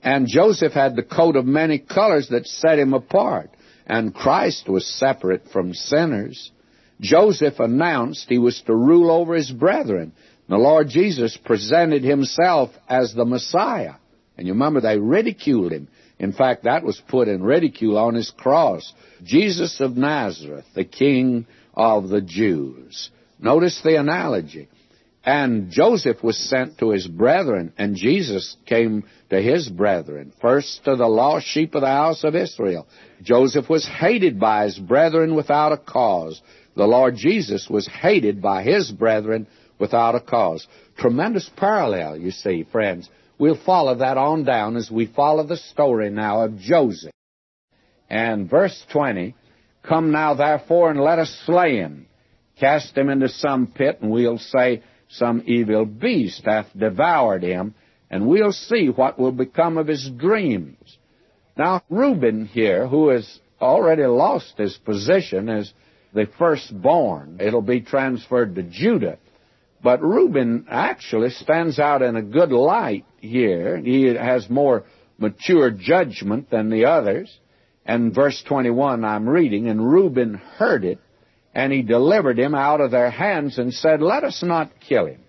[0.03, 3.49] And Joseph had the coat of many colors that set him apart.
[3.85, 6.51] And Christ was separate from sinners.
[6.99, 10.13] Joseph announced he was to rule over his brethren.
[10.49, 13.95] The Lord Jesus presented himself as the Messiah.
[14.37, 15.87] And you remember they ridiculed him.
[16.19, 18.93] In fact, that was put in ridicule on his cross.
[19.23, 23.09] Jesus of Nazareth, the King of the Jews.
[23.39, 24.69] Notice the analogy.
[25.25, 30.97] And Joseph was sent to his brethren, and Jesus came to his brethren, first to
[30.97, 32.87] the lost sheep of the house of Israel.
[33.21, 36.41] Joseph was hated by his brethren without a cause.
[36.75, 39.47] The Lord Jesus was hated by his brethren
[39.79, 40.67] without a cause.
[40.97, 43.09] Tremendous parallel, you see, friends.
[43.37, 47.13] We'll follow that on down as we follow the story now of Joseph.
[48.09, 49.35] And verse 20,
[49.83, 52.07] Come now therefore and let us slay him,
[52.59, 54.83] cast him into some pit, and we'll say
[55.13, 57.75] some evil beast hath devoured him,
[58.09, 60.97] and we'll see what will become of his dreams.
[61.57, 65.71] Now, Reuben here, who has already lost his position as
[66.13, 69.17] the firstborn, it'll be transferred to Judah.
[69.83, 73.77] But Reuben actually stands out in a good light here.
[73.77, 74.85] He has more
[75.17, 77.37] mature judgment than the others.
[77.85, 80.99] And verse 21 I'm reading, and Reuben heard it,
[81.53, 85.21] and he delivered him out of their hands and said, Let us not kill him.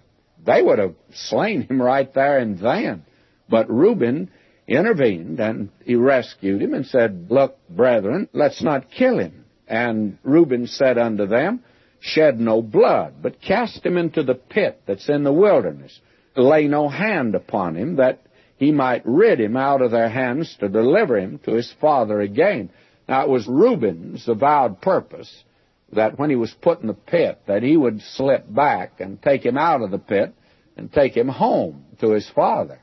[0.45, 3.05] they would have slain him right there and then.
[3.49, 4.31] But Reuben
[4.67, 9.45] intervened and he rescued him and said, Look, brethren, let's not kill him.
[9.69, 11.61] And Reuben said unto them,
[12.01, 15.99] Shed no blood, but cast him into the pit that's in the wilderness.
[16.37, 18.21] Lay no hand upon him, that
[18.57, 22.71] he might rid him out of their hands to deliver him to his father again.
[23.09, 25.45] Now it was Reuben's avowed purpose
[25.95, 29.45] that when he was put in the pit, that he would slip back and take
[29.45, 30.35] him out of the pit
[30.77, 32.81] and take him home to his father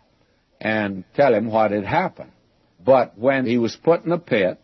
[0.60, 2.32] and tell him what had happened.
[2.84, 4.60] But when he was put in the pit,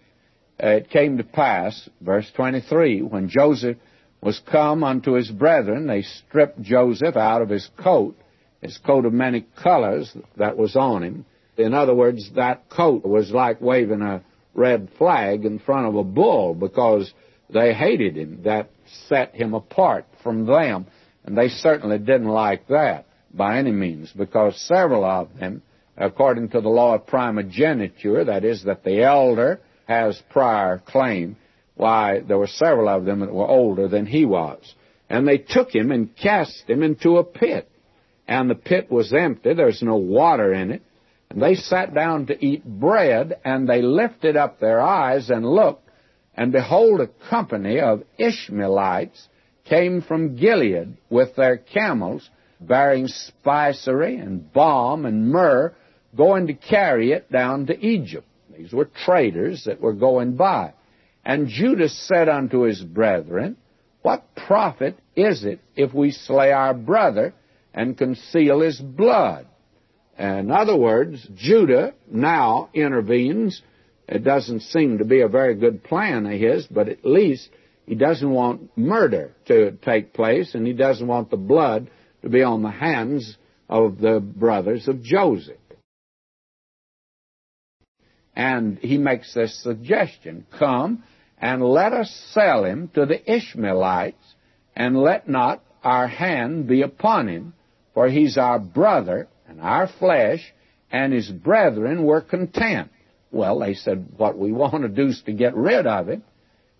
[0.59, 3.77] it came to pass, verse 23, when Joseph
[4.21, 8.17] was come unto his brethren, they stripped Joseph out of his coat,
[8.61, 11.25] his coat of many colors that was on him.
[11.57, 14.23] In other words, that coat was like waving a
[14.55, 17.13] red flag in front of a bull because
[17.49, 18.41] they hated him.
[18.43, 18.69] That
[19.07, 20.87] set him apart from them.
[21.23, 25.61] And they certainly didn't like that by any means because several of them,
[25.97, 31.37] according to the law of primogeniture, that is, that the elder has prior claim,
[31.75, 34.73] why, there were several of them that were older than he was.
[35.09, 37.69] And they took him and cast him into a pit.
[38.27, 40.81] And the pit was empty, there's no water in it.
[41.29, 45.86] And they sat down to eat bread, and they lifted up their eyes and looked,
[46.37, 49.27] and behold, a company of Ishmaelites
[49.65, 52.29] came from Gilead with their camels,
[52.61, 55.73] bearing spicery and balm and myrrh,
[56.15, 58.27] going to carry it down to Egypt.
[58.55, 60.73] These were traders that were going by.
[61.25, 63.57] And Judah said unto his brethren,
[64.03, 67.33] What profit is it if we slay our brother
[67.73, 69.47] and conceal his blood?
[70.17, 73.61] In other words, Judah now intervenes.
[74.07, 77.49] It doesn't seem to be a very good plan of his, but at least
[77.85, 81.89] he doesn't want murder to take place, and he doesn't want the blood
[82.21, 83.37] to be on the hands
[83.69, 85.57] of the brothers of Joseph.
[88.35, 91.03] And he makes this suggestion Come
[91.39, 94.35] and let us sell him to the Ishmaelites,
[94.75, 97.53] and let not our hand be upon him,
[97.93, 100.53] for he's our brother and our flesh,
[100.91, 102.89] and his brethren were content.
[103.31, 106.23] Well, they said, what we want to do is to get rid of him,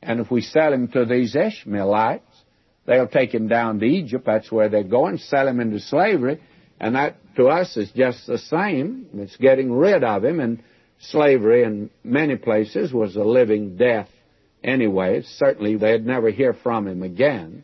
[0.02, 2.44] and if we sell him to these Ishmaelites,
[2.86, 6.40] they'll take him down to Egypt, that's where they're going, sell him into slavery,
[6.80, 9.08] and that to us is just the same.
[9.16, 10.62] It's getting rid of him, and
[11.00, 14.10] slavery in many places was a living death
[14.64, 15.24] anyway.
[15.24, 17.64] Certainly they'd never hear from him again.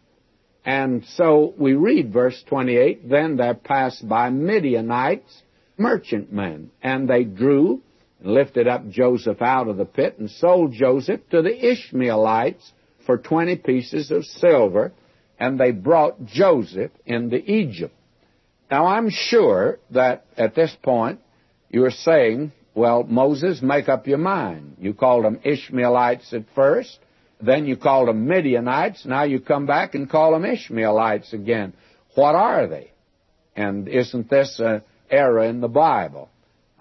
[0.65, 5.41] And so we read verse 28, Then there passed by Midianites,
[5.77, 7.81] merchantmen, and they drew
[8.23, 12.71] lifted up Joseph out of the pit and sold Joseph to the Ishmaelites
[13.05, 14.93] for twenty pieces of silver,
[15.39, 17.93] and they brought Joseph into Egypt.
[18.71, 21.19] Now I'm sure that at this point
[21.69, 24.77] you are saying, well, Moses, make up your mind.
[24.79, 26.97] You called them Ishmaelites at first,
[27.41, 31.73] then you called them Midianites, now you come back and call them Ishmaelites again.
[32.15, 32.91] What are they?
[33.55, 36.29] And isn't this an error in the Bible?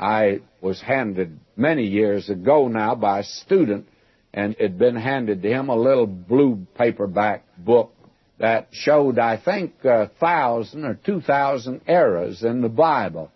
[0.03, 3.87] I was handed many years ago now by a student,
[4.35, 7.95] and it had been handed to him a little blue paperback book
[8.39, 13.31] that showed, I think, a thousand or two thousand errors in the Bible.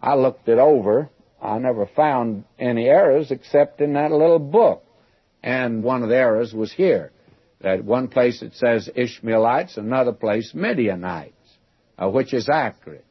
[0.00, 1.10] I looked it over,
[1.42, 4.84] I never found any errors except in that little book.
[5.42, 7.12] And one of the errors was here.
[7.60, 11.34] That one place it says Ishmaelites, another place Midianites,
[11.98, 13.05] uh, which is accurate.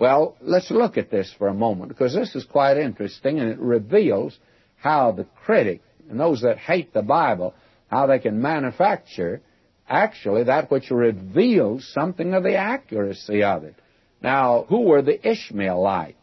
[0.00, 3.58] Well, let's look at this for a moment because this is quite interesting and it
[3.58, 4.36] reveals
[4.76, 7.52] how the critic and those that hate the Bible,
[7.88, 9.42] how they can manufacture
[9.86, 13.74] actually that which reveals something of the accuracy of it.
[14.22, 16.16] Now, who were the Ishmaelites?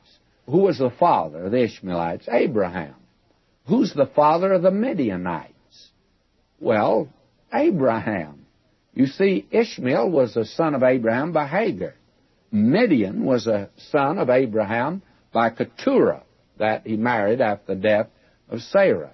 [0.48, 2.28] Who was the father of the Ishmaelites?
[2.32, 2.96] Abraham.
[3.68, 5.92] Who's the father of the Midianites?
[6.60, 7.10] Well,
[7.54, 8.48] Abraham.
[8.96, 11.94] You see, Ishmael was the son of Abraham by Hagar.
[12.58, 15.02] Midian was a son of Abraham
[15.32, 16.24] by Keturah
[16.58, 18.08] that he married after the death
[18.50, 19.14] of Sarah.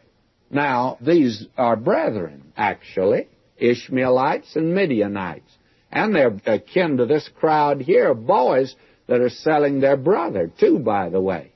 [0.49, 5.57] Now, these are brethren, actually, Ishmaelites and Midianites.
[5.91, 8.75] And they're akin to this crowd here, boys
[9.07, 11.51] that are selling their brother, too, by the way.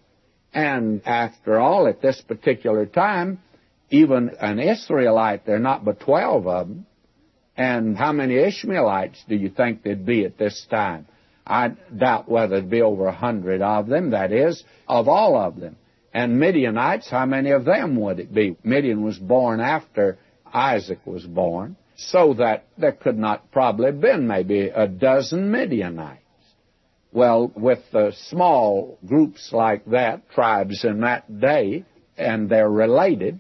[0.54, 3.40] And after all, at this particular time,
[3.90, 6.86] even an Israelite, there are not but 12 of them.
[7.56, 11.08] And how many Ishmaelites do you think there'd be at this time?
[11.48, 15.60] I doubt whether it'd be over a hundred of them, that is, of all of
[15.60, 15.78] them.
[16.14, 18.58] And Midianites, how many of them would it be?
[18.64, 20.18] Midian was born after
[20.54, 26.22] Isaac was born, so that there could not probably have been maybe a dozen Midianites.
[27.12, 31.86] Well, with uh, small groups like that, tribes in that day,
[32.18, 33.40] and they're related,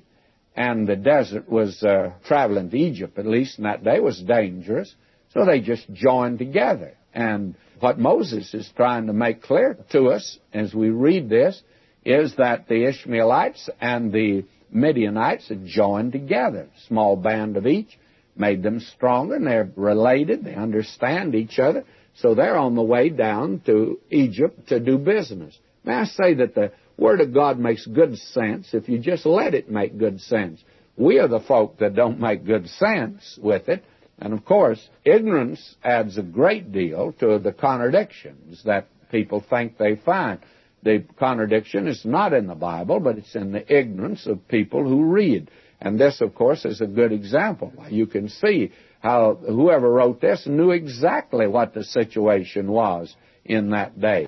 [0.55, 4.95] and the desert was uh, traveling to Egypt, at least in that day, was dangerous,
[5.33, 6.96] so they just joined together.
[7.17, 11.59] And what Moses is trying to make clear to us as we read this
[12.05, 17.97] is that the Ishmaelites and the Midianites had joined together, small band of each,
[18.35, 21.85] made them stronger, and they're related, they understand each other,
[22.17, 25.57] so they're on the way down to Egypt to do business.
[25.83, 29.55] May I say that the Word of God makes good sense if you just let
[29.55, 30.63] it make good sense.
[30.95, 33.83] We are the folk that don't make good sense with it.
[34.19, 39.95] And of course, ignorance adds a great deal to the contradictions that people think they
[39.95, 40.39] find.
[40.83, 45.05] The contradiction is not in the Bible, but it's in the ignorance of people who
[45.05, 45.51] read.
[45.79, 47.71] And this, of course, is a good example.
[47.89, 53.15] You can see how whoever wrote this knew exactly what the situation was
[53.45, 54.27] in that day.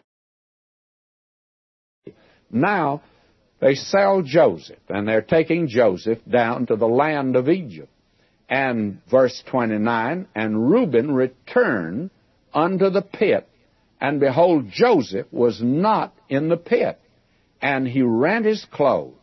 [2.52, 3.02] Now,
[3.60, 7.92] they sell Joseph, and they're taking Joseph down to the land of Egypt.
[8.50, 12.10] And verse 29, and Reuben returned
[12.54, 13.48] unto the pit,
[14.02, 17.00] and behold, Joseph was not in the pit,
[17.62, 19.14] and he rent his clothes.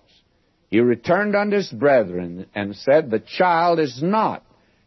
[0.68, 4.44] He returned unto his brethren, and said, The child is not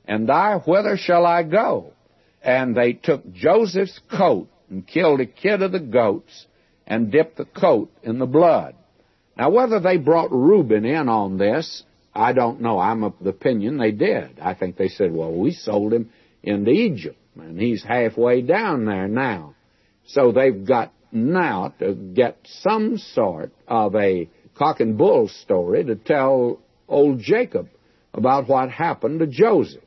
[0.09, 1.93] and I, whither shall I go?
[2.41, 6.47] And they took Joseph's coat and killed a kid of the goats
[6.87, 8.73] and dipped the coat in the blood.
[9.37, 11.83] Now, whether they brought Reuben in on this,
[12.19, 12.79] I don't know.
[12.79, 14.39] I'm of the opinion they did.
[14.39, 16.11] I think they said, well, we sold him
[16.43, 19.55] into Egypt, and he's halfway down there now.
[20.07, 25.95] So they've got now to get some sort of a cock and bull story to
[25.95, 27.69] tell old Jacob
[28.13, 29.83] about what happened to Joseph.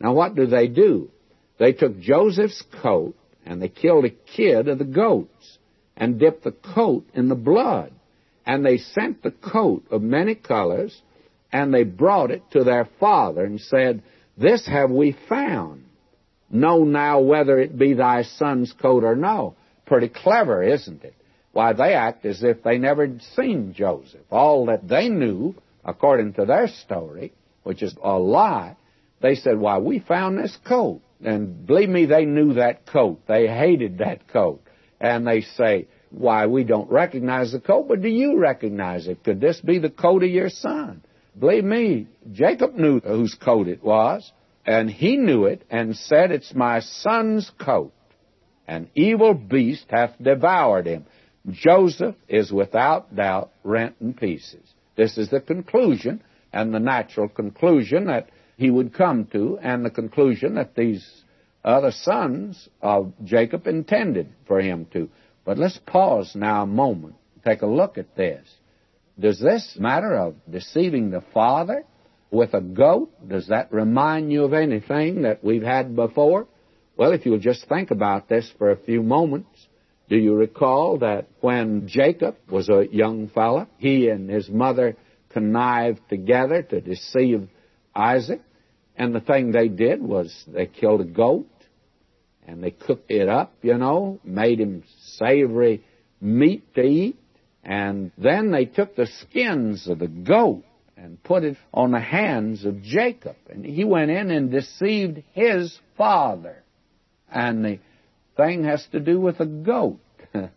[0.00, 1.10] Now, what do they do?
[1.58, 3.14] They took Joseph's coat
[3.44, 5.58] and they killed a kid of the goats
[5.96, 7.92] and dipped the coat in the blood.
[8.44, 11.00] And they sent the coat of many colors
[11.56, 14.02] and they brought it to their father and said,
[14.36, 15.84] This have we found.
[16.50, 19.56] Know now whether it be thy son's coat or no.
[19.86, 21.14] Pretty clever, isn't it?
[21.52, 24.20] Why, they act as if they never had seen Joseph.
[24.30, 28.76] All that they knew, according to their story, which is a lie,
[29.22, 31.00] they said, Why, we found this coat.
[31.24, 33.22] And believe me, they knew that coat.
[33.26, 34.60] They hated that coat.
[35.00, 39.24] And they say, Why, we don't recognize the coat, but do you recognize it?
[39.24, 41.02] Could this be the coat of your son?
[41.38, 44.32] Believe me, Jacob knew whose coat it was,
[44.64, 47.92] and he knew it and said, It's my son's coat.
[48.66, 51.06] An evil beast hath devoured him.
[51.50, 54.66] Joseph is without doubt rent in pieces.
[54.96, 56.22] This is the conclusion
[56.52, 61.06] and the natural conclusion that he would come to, and the conclusion that these
[61.62, 65.10] other sons of Jacob intended for him to.
[65.44, 68.48] But let's pause now a moment, take a look at this.
[69.18, 71.84] Does this matter of deceiving the father
[72.30, 76.46] with a goat, does that remind you of anything that we've had before?
[76.96, 79.68] Well, if you'll just think about this for a few moments,
[80.08, 84.96] do you recall that when Jacob was a young fellow, he and his mother
[85.36, 87.48] connived together to deceive
[87.94, 88.40] Isaac.
[88.96, 91.50] And the thing they did was they killed a goat
[92.46, 94.84] and they cooked it up, you know, made him
[95.16, 95.84] savory
[96.22, 97.18] meat to eat.
[97.66, 100.62] And then they took the skins of the goat
[100.96, 103.34] and put it on the hands of Jacob.
[103.50, 106.62] And he went in and deceived his father.
[107.28, 107.80] And the
[108.36, 109.98] thing has to do with a goat.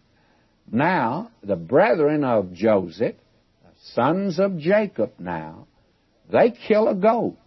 [0.71, 3.15] now, the brethren of Joseph,
[3.95, 5.65] sons of Jacob now,
[6.31, 7.37] they kill a goat.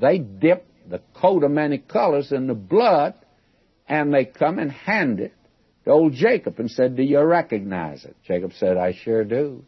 [0.00, 3.14] They dip the coat of many colors in the blood,
[3.88, 5.32] and they come and hand it
[5.90, 8.16] old Jacob and said, Do you recognize it?
[8.26, 9.64] Jacob said, I sure do.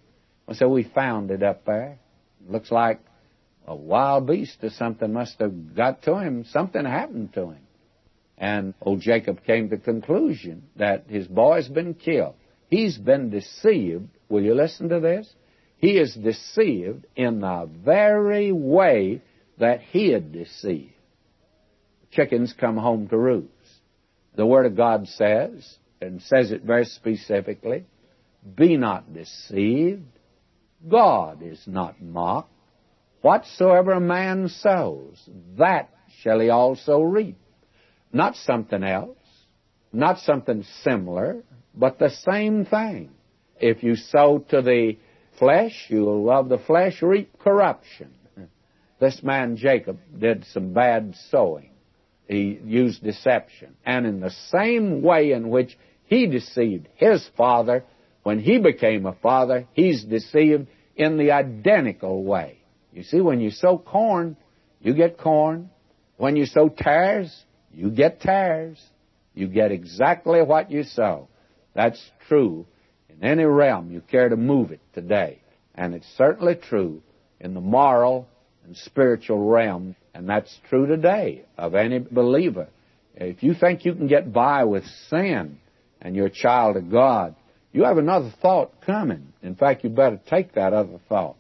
[0.47, 1.99] I said, We found it up there.
[2.49, 3.01] Looks like
[3.67, 6.45] a wild beast or something must have got to him.
[6.51, 7.61] Something happened to him.
[8.39, 12.35] And old Jacob came to the conclusion that his boy's been killed.
[12.71, 14.09] He's been deceived.
[14.29, 15.33] Will you listen to this?
[15.79, 19.23] He is deceived in the very way
[19.59, 20.93] that he had deceived.
[22.11, 23.53] Chickens come home to roost.
[24.37, 27.85] The Word of God says, and says it very specifically,
[28.57, 30.07] be not deceived.
[30.87, 32.53] God is not mocked.
[33.21, 37.37] Whatsoever a man sows, that shall he also reap.
[38.13, 39.19] Not something else,
[39.93, 41.43] not something similar,
[41.75, 43.11] but the same thing.
[43.61, 44.99] If you sow to the
[45.39, 48.15] flesh, you will of the flesh reap corruption.
[49.01, 51.71] This man Jacob did some bad sowing.
[52.27, 53.77] He used deception.
[53.85, 57.85] And in the same way in which he deceived his father.
[58.23, 60.67] When he became a father, he's deceived
[60.97, 62.59] in the identical way.
[62.93, 64.37] You see, when you sow corn,
[64.81, 65.71] you get corn.
[66.17, 67.33] When you sow tares,
[67.73, 68.83] you get tares.
[69.35, 71.29] You get exactly what you sow.
[71.75, 72.67] That's true
[73.09, 75.41] in any realm you care to move it today.
[75.75, 77.03] And it's certainly true
[77.39, 78.27] in the moral
[78.65, 82.69] and spiritual realm, and that's true today of any believer.
[83.15, 85.59] If you think you can get by with sin
[86.01, 87.35] and you're a child of God,
[87.73, 89.33] you have another thought coming.
[89.43, 91.37] In fact, you better take that other thought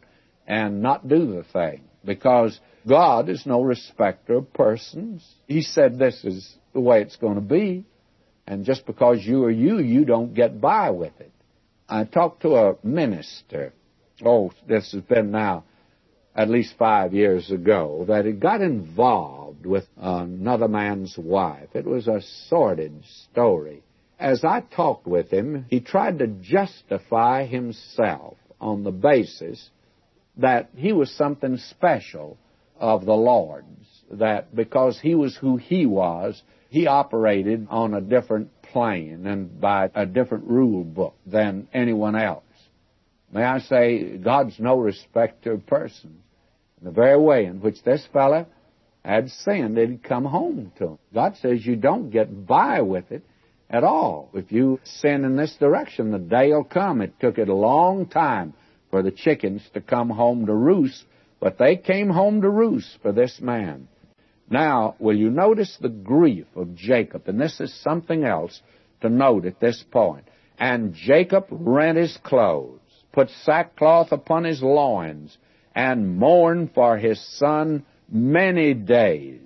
[0.46, 5.26] and not do the thing because God is no respecter of persons.
[5.46, 7.84] He said this is the way it's going to be.
[8.46, 11.32] And just because you are you, you don't get by with it.
[11.88, 13.72] I talked to a minister,
[14.24, 15.64] oh, this has been now
[16.34, 21.68] at least five years ago, that had got involved with another man's wife.
[21.74, 23.02] It was a sordid
[23.32, 23.82] story.
[24.18, 29.70] As I talked with him, he tried to justify himself on the basis
[30.36, 32.36] that he was something special
[32.78, 38.50] of the Lord's, that because he was who he was, he operated on a different
[38.62, 42.44] plane and by a different rule book than anyone else.
[43.32, 46.20] May I say, God's no respecter of persons.
[46.82, 48.46] The very way in which this fellow
[49.04, 50.98] had sinned, it had come home to him.
[51.12, 53.24] God says you don't get by with it
[53.70, 54.30] at all.
[54.34, 57.00] If you sin in this direction, the day will come.
[57.00, 58.54] It took it a long time
[58.90, 61.04] for the chickens to come home to roost,
[61.40, 63.88] but they came home to roost for this man.
[64.50, 67.28] Now, will you notice the grief of Jacob?
[67.28, 68.60] And this is something else
[69.02, 70.24] to note at this point.
[70.58, 72.80] And Jacob rent his clothes,
[73.12, 75.36] put sackcloth upon his loins,
[75.74, 79.40] and mourned for his son many days.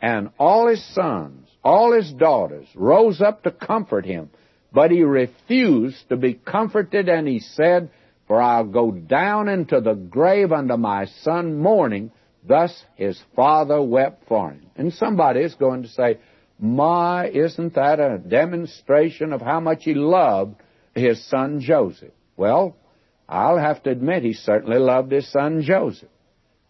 [0.00, 4.30] And all his sons, all his daughters rose up to comfort him,
[4.72, 7.90] but he refused to be comforted, and he said,
[8.26, 12.12] For I'll go down into the grave unto my son mourning,
[12.46, 14.66] Thus his father wept for him.
[14.76, 16.18] And somebody is going to say,
[16.58, 20.56] My, isn't that a demonstration of how much he loved
[20.94, 22.12] his son Joseph?
[22.36, 22.76] Well,
[23.28, 26.08] I'll have to admit he certainly loved his son Joseph.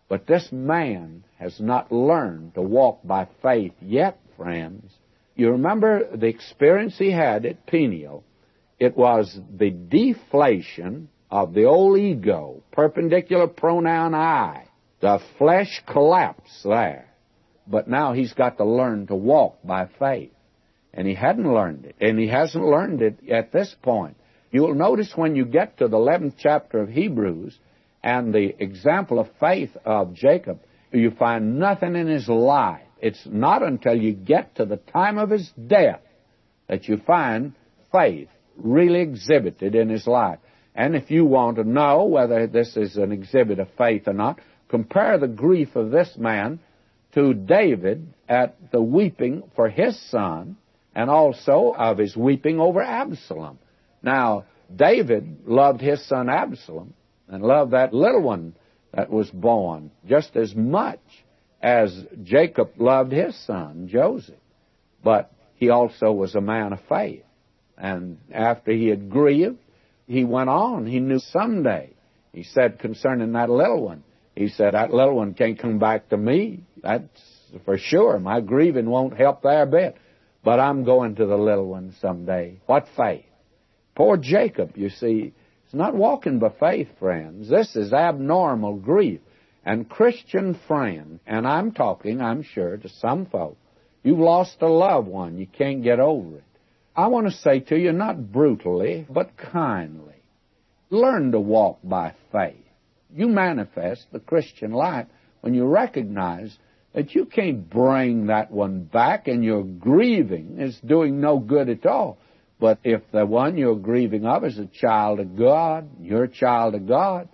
[0.09, 4.94] But this man has not learned to walk by faith yet, friends.
[5.35, 8.24] You remember the experience he had at Peniel.
[8.78, 14.69] It was the deflation of the old ego, perpendicular pronoun I.
[15.01, 17.09] The flesh collapsed there.
[17.66, 20.32] But now he's got to learn to walk by faith.
[20.94, 21.97] And he hadn't learned it.
[22.01, 24.16] And he hasn't learned it at this point.
[24.51, 27.59] You'll notice when you get to the 11th chapter of Hebrews
[28.02, 30.60] and the example of faith of Jacob,
[30.90, 32.88] you find nothing in his life.
[33.00, 36.00] It's not until you get to the time of his death
[36.68, 37.54] that you find
[37.92, 40.38] faith really exhibited in his life.
[40.74, 44.40] And if you want to know whether this is an exhibit of faith or not,
[44.68, 46.60] compare the grief of this man
[47.14, 50.56] to David at the weeping for his son
[50.94, 53.58] and also of his weeping over Absalom.
[54.02, 54.44] Now,
[54.74, 56.94] David loved his son Absalom
[57.28, 58.54] and loved that little one
[58.92, 61.00] that was born just as much
[61.62, 64.35] as Jacob loved his son Joseph.
[65.02, 67.24] But he also was a man of faith.
[67.76, 69.59] And after he had grieved,
[70.06, 70.86] he went on.
[70.86, 71.90] He knew someday,
[72.32, 74.02] he said concerning that little one,
[74.35, 76.60] he said, That little one can't come back to me.
[76.82, 77.09] That's
[77.64, 78.18] for sure.
[78.20, 79.97] My grieving won't help there a bit.
[80.44, 82.60] But I'm going to the little one someday.
[82.66, 83.24] What faith?
[83.97, 85.32] Poor Jacob, you see,
[85.66, 87.48] is not walking by faith, friends.
[87.48, 89.20] This is abnormal grief.
[89.69, 93.57] And Christian friend, and I'm talking, I'm sure, to some folk,
[94.03, 95.39] you've lost a loved one.
[95.39, 96.45] You can't get over it.
[96.97, 100.23] I want to say to you, not brutally, but kindly,
[100.90, 102.65] learn to walk by faith
[103.15, 105.07] you manifest the Christian life
[105.40, 106.57] when you recognize
[106.95, 111.86] that you can't bring that one back and your grieving is doing no good at
[111.86, 112.19] all.
[112.61, 116.74] But if the one you're grieving of is a child of God, you're a child
[116.74, 117.28] of God,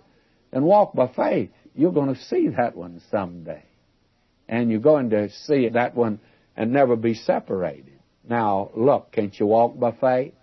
[0.51, 1.49] then walk by faith.
[1.75, 3.63] You're going to see that one someday.
[4.47, 6.19] And you're going to see that one
[6.55, 7.99] and never be separated.
[8.27, 10.33] Now, look, can't you walk by faith?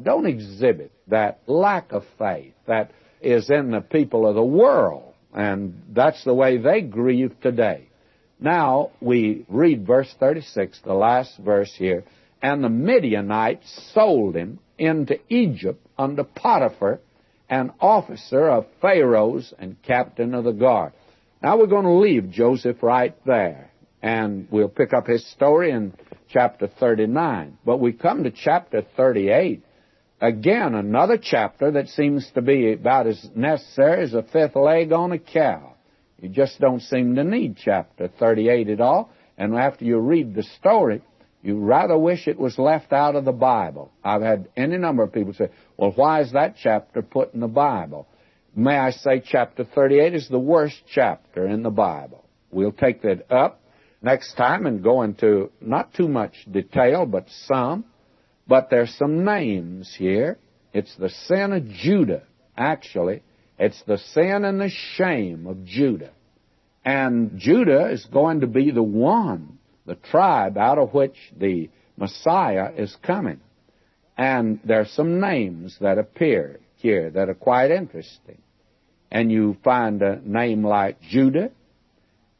[0.00, 2.90] Don't exhibit that lack of faith, that
[3.20, 5.14] is in the people of the world.
[5.32, 7.88] And that's the way they grieve today.
[8.38, 12.04] Now we read verse 36, the last verse here.
[12.42, 17.00] And the Midianites sold him into Egypt under Potiphar,
[17.48, 20.92] an officer of Pharaoh's and captain of the guard.
[21.42, 23.70] Now we're going to leave Joseph right there.
[24.02, 25.94] And we'll pick up his story in
[26.28, 27.58] chapter 39.
[27.64, 29.62] But we come to chapter 38.
[30.20, 35.12] Again, another chapter that seems to be about as necessary as a fifth leg on
[35.12, 35.74] a cow.
[36.20, 39.10] You just don't seem to need chapter 38 at all.
[39.36, 41.02] And after you read the story,
[41.46, 43.92] you rather wish it was left out of the Bible.
[44.02, 47.46] I've had any number of people say, well, why is that chapter put in the
[47.46, 48.08] Bible?
[48.56, 52.24] May I say chapter 38 is the worst chapter in the Bible.
[52.50, 53.60] We'll take that up
[54.02, 57.84] next time and go into not too much detail, but some.
[58.48, 60.38] But there's some names here.
[60.72, 62.24] It's the sin of Judah,
[62.56, 63.22] actually.
[63.56, 66.10] It's the sin and the shame of Judah.
[66.84, 69.55] And Judah is going to be the one,
[69.86, 73.40] the tribe out of which the Messiah is coming.
[74.18, 78.38] And there's some names that appear here that are quite interesting.
[79.10, 81.50] And you find a name like Judah,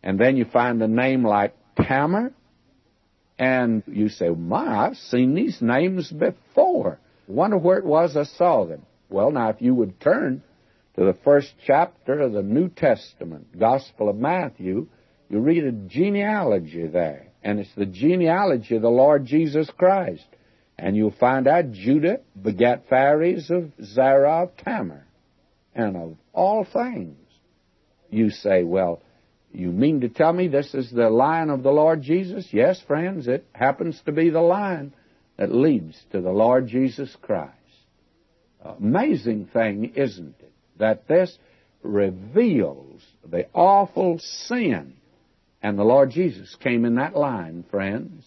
[0.03, 2.33] and then you find a name like Tamar,
[3.39, 6.99] and you say, My, I've seen these names before.
[7.29, 8.83] Wonder where it was I saw them.
[9.09, 10.43] Well, now, if you would turn
[10.97, 14.89] to the first chapter of the New Testament, Gospel of Matthew,
[15.29, 17.26] you read a genealogy there.
[17.47, 20.27] And it's the genealogy of the Lord Jesus Christ.
[20.77, 25.07] And you'll find out Judah begat Phares of Zerah of Tamar.
[25.73, 27.17] And of all things,
[28.11, 29.01] you say, well,
[29.53, 32.49] you mean to tell me this is the line of the Lord Jesus?
[32.51, 34.93] Yes, friends, it happens to be the line
[35.37, 37.53] that leads to the Lord Jesus Christ.
[38.61, 40.53] Amazing thing, isn't it?
[40.79, 41.39] That this
[41.85, 44.95] reveals the awful sin.
[45.63, 48.25] And the Lord Jesus came in that line, friends.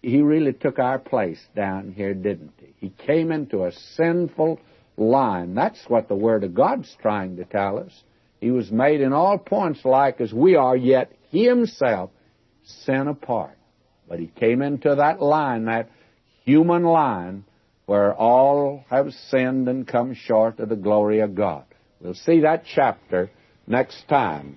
[0.00, 2.74] He really took our place down here, didn't he?
[2.78, 4.60] He came into a sinful
[4.96, 5.54] line.
[5.54, 7.92] That's what the Word of God's trying to tell us.
[8.40, 12.10] He was made in all points like as we are, yet he himself
[12.62, 13.58] sin apart.
[14.08, 15.90] But he came into that line, that
[16.44, 17.44] human line,
[17.86, 21.64] where all have sinned and come short of the glory of God.
[22.00, 23.30] We'll see that chapter
[23.66, 24.56] next time.